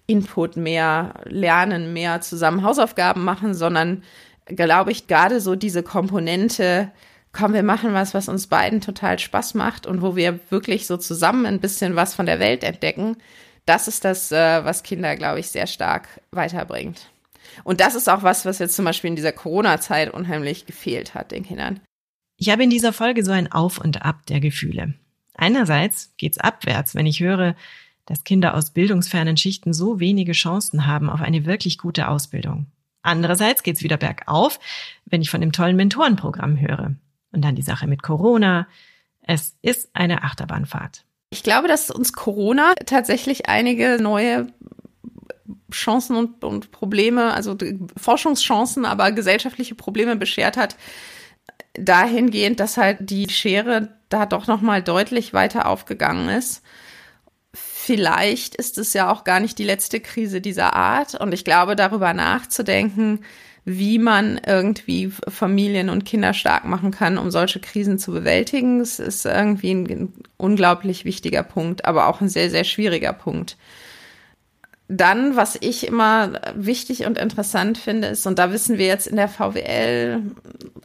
Input, 0.06 0.58
mehr 0.58 1.16
Lernen, 1.26 1.94
mehr 1.94 2.22
zusammen 2.22 2.64
Hausaufgaben 2.64 3.24
machen, 3.24 3.54
sondern 3.54 4.04
glaube 4.46 4.92
ich, 4.92 5.08
gerade 5.08 5.40
so 5.40 5.56
diese 5.56 5.82
Komponente, 5.82 6.92
komm, 7.34 7.54
wir 7.54 7.64
machen 7.64 7.94
was, 7.94 8.14
was 8.14 8.30
uns 8.30 8.48
beiden 8.48 8.82
total 8.82 9.20
Spaß 9.20 9.54
macht 9.54 9.88
und 9.88 10.02
wo 10.02 10.16
wir 10.16 10.40
wirklich 10.50 10.88
so 10.88 10.98
zusammen 10.98 11.46
ein 11.46 11.60
bisschen 11.60 11.96
was 11.96 12.14
von 12.14 12.26
der 12.26 12.40
Welt 12.40 12.64
entdecken. 12.64 13.18
Das 13.66 13.88
ist 13.88 14.04
das, 14.06 14.32
äh, 14.32 14.66
was 14.66 14.84
Kinder, 14.84 15.16
glaube 15.16 15.40
ich, 15.40 15.48
sehr 15.48 15.68
stark 15.68 16.22
weiterbringt. 16.32 17.10
Und 17.64 17.80
das 17.80 17.96
ist 17.96 18.10
auch 18.10 18.24
was, 18.24 18.46
was 18.46 18.60
jetzt 18.60 18.76
zum 18.76 18.86
Beispiel 18.86 19.10
in 19.10 19.16
dieser 19.16 19.32
Corona-Zeit 19.32 20.14
unheimlich 20.14 20.66
gefehlt 20.66 21.14
hat 21.14 21.32
den 21.32 21.44
Kindern. 21.44 21.80
Ich 22.38 22.50
habe 22.50 22.64
in 22.64 22.70
dieser 22.70 22.94
Folge 22.94 23.24
so 23.24 23.32
ein 23.32 23.52
Auf 23.52 23.78
und 23.78 24.04
Ab 24.04 24.26
der 24.28 24.40
Gefühle. 24.40 24.96
Einerseits 25.36 26.14
geht's 26.18 26.38
abwärts, 26.38 26.96
wenn 26.96 27.06
ich 27.06 27.20
höre, 27.20 27.56
dass 28.06 28.24
Kinder 28.24 28.56
aus 28.56 28.72
bildungsfernen 28.72 29.38
Schichten 29.38 29.74
so 29.74 30.00
wenige 30.00 30.34
Chancen 30.34 30.88
haben 30.88 31.10
auf 31.10 31.22
eine 31.22 31.46
wirklich 31.46 31.78
gute 31.78 32.08
Ausbildung. 32.08 32.68
Andererseits 33.04 33.64
geht's 33.64 33.84
wieder 33.84 33.98
bergauf, 33.98 34.60
wenn 35.06 35.22
ich 35.22 35.30
von 35.30 35.42
dem 35.42 35.52
tollen 35.52 35.76
Mentorenprogramm 35.76 36.60
höre. 36.60 36.96
Und 37.32 37.44
dann 37.44 37.56
die 37.56 37.62
Sache 37.62 37.88
mit 37.88 38.04
Corona. 38.04 38.68
Es 39.22 39.56
ist 39.62 39.90
eine 39.94 40.24
Achterbahnfahrt. 40.24 41.06
Ich 41.30 41.44
glaube, 41.44 41.68
dass 41.68 41.90
uns 41.90 42.12
Corona 42.12 42.74
tatsächlich 42.86 43.48
einige 43.48 43.98
neue 44.02 44.48
Chancen 45.72 46.16
und, 46.18 46.44
und 46.44 46.72
Probleme, 46.72 47.34
also 47.34 47.56
Forschungschancen, 47.96 48.86
aber 48.86 49.12
gesellschaftliche 49.12 49.76
Probleme 49.76 50.16
beschert 50.18 50.58
hat, 50.58 50.76
dahingehend, 51.74 52.60
dass 52.60 52.78
halt 52.78 52.98
die 53.10 53.30
Schere 53.30 53.90
da 54.10 54.26
doch 54.26 54.48
noch 54.48 54.62
mal 54.62 54.84
deutlich 54.84 55.34
weiter 55.34 55.68
aufgegangen 55.68 56.30
ist. 56.30 56.64
Vielleicht 57.92 58.56
ist 58.56 58.78
es 58.78 58.94
ja 58.94 59.12
auch 59.12 59.26
gar 59.26 59.42
nicht 59.42 59.60
die 59.60 59.66
letzte 59.66 60.00
Krise 60.00 60.40
dieser 60.40 60.78
Art 60.78 61.14
und 61.14 61.34
ich 61.34 61.44
glaube, 61.44 61.76
darüber 61.76 62.14
nachzudenken, 62.14 63.20
wie 63.66 64.00
man 64.00 64.40
irgendwie 64.48 65.12
Familien 65.28 65.90
und 65.90 66.06
Kinder 66.06 66.34
stark 66.34 66.64
machen 66.64 66.92
kann, 66.92 67.18
um 67.18 67.32
solche 67.32 67.60
Krisen 67.60 68.00
zu 68.00 68.14
bewältigen. 68.14 68.80
Es 68.80 69.00
ist 69.00 69.26
irgendwie 69.26 69.74
ein 69.74 70.14
unglaublich 70.38 71.04
wichtiger 71.04 71.44
Punkt, 71.44 71.84
aber 71.84 72.08
auch 72.08 72.22
ein 72.22 72.30
sehr, 72.30 72.50
sehr 72.50 72.64
schwieriger 72.64 73.12
Punkt. 73.12 73.58
Dann, 74.88 75.36
was 75.36 75.58
ich 75.60 75.86
immer 75.86 76.40
wichtig 76.56 77.06
und 77.06 77.18
interessant 77.18 77.78
finde, 77.78 78.08
ist, 78.08 78.26
und 78.26 78.40
da 78.40 78.54
wissen 78.54 78.78
wir 78.78 78.86
jetzt 78.86 79.08
in 79.08 79.18
der 79.18 79.28
VWL 79.28 80.22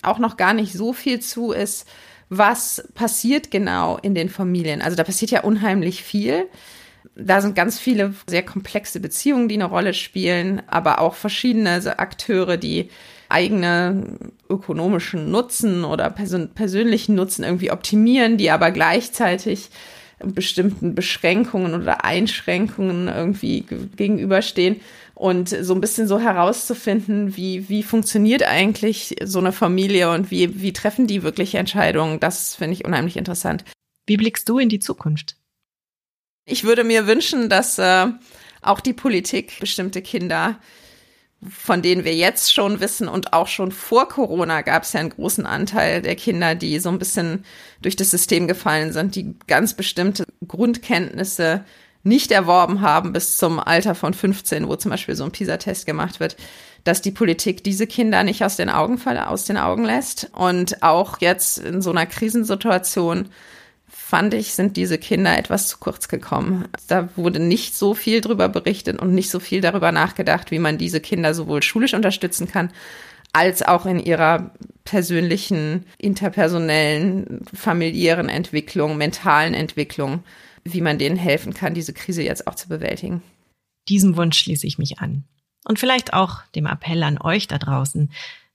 auch 0.03 0.19
noch 0.19 0.37
gar 0.37 0.55
nicht 0.55 0.73
so 0.73 0.93
viel 0.93 1.21
zu, 1.21 1.53
ist, 1.53 1.87
was 2.31 2.83
passiert 2.95 3.53
genau 3.53 3.97
in 3.97 4.17
den 4.17 4.29
Familien. 4.29 4.83
Also 4.83 4.97
da 4.97 5.05
passiert 5.05 5.31
ja 5.31 5.45
unheimlich 5.45 6.03
viel 6.03 6.49
da 7.17 7.41
sind 7.41 7.55
ganz 7.55 7.79
viele 7.79 8.15
sehr 8.29 8.43
komplexe 8.43 9.01
Beziehungen, 9.01 9.49
die 9.49 9.55
eine 9.55 9.65
Rolle 9.65 9.95
spielen, 9.95 10.63
aber 10.67 11.01
auch 11.01 11.15
verschiedene 11.15 11.81
Akteure, 11.99 12.59
die 12.59 12.91
eigene 13.29 14.19
ökonomischen 14.49 15.31
Nutzen 15.31 15.85
oder 15.85 16.11
persön 16.11 16.51
persönlichen 16.51 17.15
Nutzen 17.15 17.43
irgendwie 17.43 17.73
optimieren, 17.73 18.37
die 18.37 18.51
aber 18.51 18.71
gleichzeitig 18.71 19.71
bestimmten 20.19 20.95
Beschränkungen 20.95 21.75
oder 21.75 22.05
Einschränkungen 22.05 23.09
irgendwie 23.09 23.65
gegenüberstehen 23.97 24.81
und 25.15 25.49
so 25.49 25.75
ein 25.75 25.81
bisschen 25.81 26.07
so 26.07 26.19
herauszufinden, 26.19 27.37
wie, 27.37 27.69
wie 27.69 27.83
funktioniert 27.83 28.43
eigentlich 28.43 29.17
so 29.25 29.39
eine 29.39 29.53
Familie 29.53 30.11
und 30.11 30.31
wie, 30.31 30.61
wie 30.61 30.73
treffen 30.73 31.07
die 31.07 31.23
wirklich 31.23 31.55
Entscheidungen, 31.55 32.21
das 32.21 32.55
finde 32.55 32.75
ich 32.75 32.85
unheimlich 32.85 33.17
interessant. 33.17 33.65
Wie 34.07 34.17
blickst 34.17 34.49
du 34.49 34.59
in 34.59 34.69
die 34.69 34.79
Zukunft? 34.79 35.37
Ich 36.47 36.65
würde 36.65 36.85
mir 36.85 37.07
wünschen, 37.07 37.49
dass 37.49 37.79
äh, 37.79 38.07
auch 38.63 38.81
die 38.81 38.95
Politik 38.95 39.61
bestimmte 39.61 40.01
Kinder 40.01 40.59
von 41.49 41.83
denen 41.83 42.05
wir 42.05 42.15
jetzt 42.15 42.53
schon 42.53 42.81
wissen 42.81 43.09
und 43.09 43.33
auch 43.33 43.47
schon 43.47 43.71
vor 43.71 44.09
Corona 44.09 44.63
gab 44.63 44.83
es 44.83 44.93
ja 44.95 45.01
einen 45.01 45.11
großen 45.11 45.47
Anteil 45.47 46.03
der 46.03 46.17
Kinder, 46.17 46.55
die 46.55 46.79
so 46.79 46.89
ein 46.89 46.99
bisschen 46.99 47.45
durch 47.83 47.97
das 47.97 48.11
System 48.11 48.49
gefallen 48.49 48.93
sind, 48.93 49.15
die 49.15 49.35
ganz 49.47 49.75
bestimmte 49.75 50.25
Grundkenntnisse 50.47 51.65
nicht 52.03 52.31
erworben 52.31 52.81
haben 52.81 53.13
bis 53.13 53.37
zum 53.37 53.59
Alter 53.59 53.95
von 53.95 54.15
15, 54.15 54.69
wo 54.69 54.77
zum 54.77 54.91
Beispiel 54.91 55.17
so 55.17 55.25
ein 55.25 55.33
PISA-Test 55.33 55.87
gemacht 55.87 56.21
wird, 56.21 56.37
dass 56.85 57.03
die 57.03 57.11
Politik 57.11 57.65
diese 57.65 57.87
Kinder 57.87 58.23
nicht 58.23 58.45
aus 58.45 58.57
den 58.57 58.71
Augen, 58.71 59.01
aus 59.07 59.45
den 59.45 59.57
Augen 59.57 59.85
lässt 59.85 60.31
und 60.33 60.83
auch 60.83 61.21
jetzt 61.21 61.59
in 61.59 61.83
so 61.83 61.91
einer 61.91 62.07
Krisensituation 62.07 63.29
fand 64.07 64.35
ich, 64.35 64.55
sind 64.55 64.77
diese 64.77 64.99
Kinder 64.99 65.37
etwas 65.37 65.67
zu 65.67 65.79
kurz 65.79 66.07
gekommen. 66.07 66.69
Da 66.87 67.09
wurde 67.17 67.41
nicht 67.41 67.75
so 67.75 67.93
viel 67.93 68.21
drüber 68.21 68.49
berichtet 68.49 69.03
und 69.03 69.13
nicht 69.13 69.31
so 69.31 69.41
viel 69.41 69.61
darüber 69.61 69.91
nachgedacht, 69.91 70.53
wie 70.53 70.61
man 70.61 70.79
diese 70.79 71.01
Kinder 71.01 71.35
sowohl 71.35 71.61
schulisch 71.61 71.93
unterstützen 71.93 72.47
kann, 72.47 72.71
als 73.33 73.63
auch 73.63 73.85
in 73.85 73.99
ihrer 73.99 74.53
persönlichen, 74.85 75.87
interpersonellen, 75.99 77.41
familiären 77.53 78.29
Entwicklung, 78.29 78.97
mentalen 78.97 79.55
Entwicklung, 79.55 80.23
wie 80.63 80.83
man 80.83 80.99
denen 80.99 81.17
helfen 81.17 81.53
kann, 81.53 81.75
diese 81.75 81.93
Krise 81.93 82.23
jetzt 82.23 82.47
auch 82.47 82.55
zu 82.55 82.69
bewältigen. 82.69 83.25
Diesem 83.89 84.17
Wunsch 84.17 84.39
schließe 84.39 84.69
ich 84.69 84.79
mich 84.79 85.01
an. 85.01 85.25
Und 85.65 85.81
vielleicht 85.81 86.13
auch 86.13 86.43
dem 86.55 86.67
Appell 86.67 87.03
an 87.03 87.21
euch 87.21 87.49
da 87.49 87.59
draußen. 87.59 88.13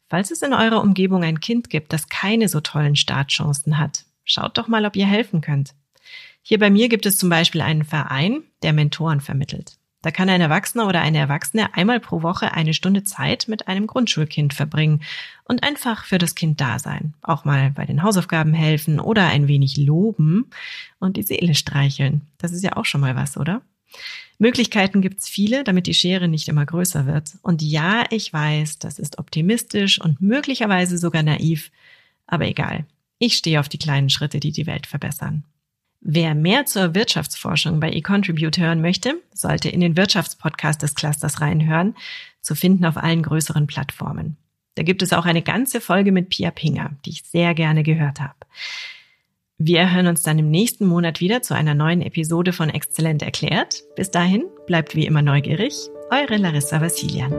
Falls 0.07 0.31
es 0.31 0.43
in 0.43 0.53
eurer 0.53 0.81
Umgebung 0.81 1.25
ein 1.25 1.41
Kind 1.41 1.69
gibt, 1.69 1.91
das 1.91 2.07
keine 2.07 2.47
so 2.47 2.61
tollen 2.61 2.95
Startchancen 2.95 3.77
hat, 3.77 4.05
Schaut 4.31 4.57
doch 4.57 4.69
mal, 4.69 4.85
ob 4.85 4.95
ihr 4.95 5.05
helfen 5.05 5.41
könnt. 5.41 5.73
Hier 6.41 6.57
bei 6.57 6.69
mir 6.69 6.87
gibt 6.87 7.05
es 7.05 7.17
zum 7.17 7.29
Beispiel 7.29 7.59
einen 7.59 7.83
Verein, 7.83 8.43
der 8.63 8.71
Mentoren 8.71 9.19
vermittelt. 9.19 9.75
Da 10.01 10.09
kann 10.09 10.29
ein 10.29 10.39
Erwachsener 10.39 10.87
oder 10.87 11.01
eine 11.01 11.17
Erwachsene 11.17 11.75
einmal 11.75 11.99
pro 11.99 12.23
Woche 12.23 12.53
eine 12.53 12.73
Stunde 12.73 13.03
Zeit 13.03 13.49
mit 13.49 13.67
einem 13.67 13.87
Grundschulkind 13.87 14.53
verbringen 14.53 15.03
und 15.43 15.63
einfach 15.63 16.05
für 16.05 16.17
das 16.17 16.33
Kind 16.33 16.61
da 16.61 16.79
sein. 16.79 17.13
Auch 17.21 17.43
mal 17.43 17.71
bei 17.71 17.85
den 17.85 18.03
Hausaufgaben 18.03 18.53
helfen 18.53 19.01
oder 19.01 19.27
ein 19.27 19.49
wenig 19.49 19.75
loben 19.75 20.49
und 20.97 21.17
die 21.17 21.23
Seele 21.23 21.53
streicheln. 21.53 22.21
Das 22.37 22.53
ist 22.53 22.63
ja 22.63 22.77
auch 22.77 22.85
schon 22.85 23.01
mal 23.01 23.17
was, 23.17 23.35
oder? 23.35 23.61
Möglichkeiten 24.39 25.01
gibt's 25.01 25.27
viele, 25.27 25.65
damit 25.65 25.87
die 25.87 25.93
Schere 25.93 26.29
nicht 26.29 26.47
immer 26.47 26.65
größer 26.65 27.05
wird. 27.05 27.33
Und 27.41 27.61
ja, 27.61 28.05
ich 28.11 28.31
weiß, 28.31 28.79
das 28.79 28.97
ist 28.97 29.19
optimistisch 29.19 29.99
und 29.99 30.21
möglicherweise 30.21 30.97
sogar 30.97 31.21
naiv, 31.21 31.69
aber 32.27 32.47
egal. 32.47 32.85
Ich 33.23 33.37
stehe 33.37 33.59
auf 33.59 33.69
die 33.69 33.77
kleinen 33.77 34.09
Schritte, 34.09 34.39
die 34.39 34.51
die 34.51 34.65
Welt 34.65 34.87
verbessern. 34.87 35.43
Wer 35.99 36.33
mehr 36.33 36.65
zur 36.65 36.95
Wirtschaftsforschung 36.95 37.79
bei 37.79 37.91
eContribute 37.91 38.57
hören 38.57 38.81
möchte, 38.81 39.21
sollte 39.31 39.69
in 39.69 39.79
den 39.79 39.95
Wirtschaftspodcast 39.95 40.81
des 40.81 40.95
Clusters 40.95 41.39
reinhören, 41.39 41.93
zu 42.41 42.55
finden 42.55 42.83
auf 42.83 42.97
allen 42.97 43.21
größeren 43.21 43.67
Plattformen. 43.67 44.37
Da 44.73 44.81
gibt 44.81 45.03
es 45.03 45.13
auch 45.13 45.25
eine 45.25 45.43
ganze 45.43 45.81
Folge 45.81 46.11
mit 46.11 46.29
Pia 46.29 46.49
Pinger, 46.49 46.97
die 47.05 47.11
ich 47.11 47.21
sehr 47.21 47.53
gerne 47.53 47.83
gehört 47.83 48.19
habe. 48.19 48.33
Wir 49.59 49.93
hören 49.93 50.07
uns 50.07 50.23
dann 50.23 50.39
im 50.39 50.49
nächsten 50.49 50.87
Monat 50.87 51.19
wieder 51.19 51.43
zu 51.43 51.53
einer 51.53 51.75
neuen 51.75 52.01
Episode 52.01 52.53
von 52.53 52.71
Exzellent 52.71 53.21
erklärt. 53.21 53.83
Bis 53.95 54.09
dahin 54.09 54.45
bleibt 54.65 54.95
wie 54.95 55.05
immer 55.05 55.21
neugierig. 55.21 55.75
Eure 56.09 56.37
Larissa 56.37 56.81
Vassilian. 56.81 57.31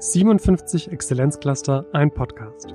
57 0.00 0.92
Exzellenzcluster, 0.92 1.86
ein 1.94 2.12
Podcast. 2.12 2.74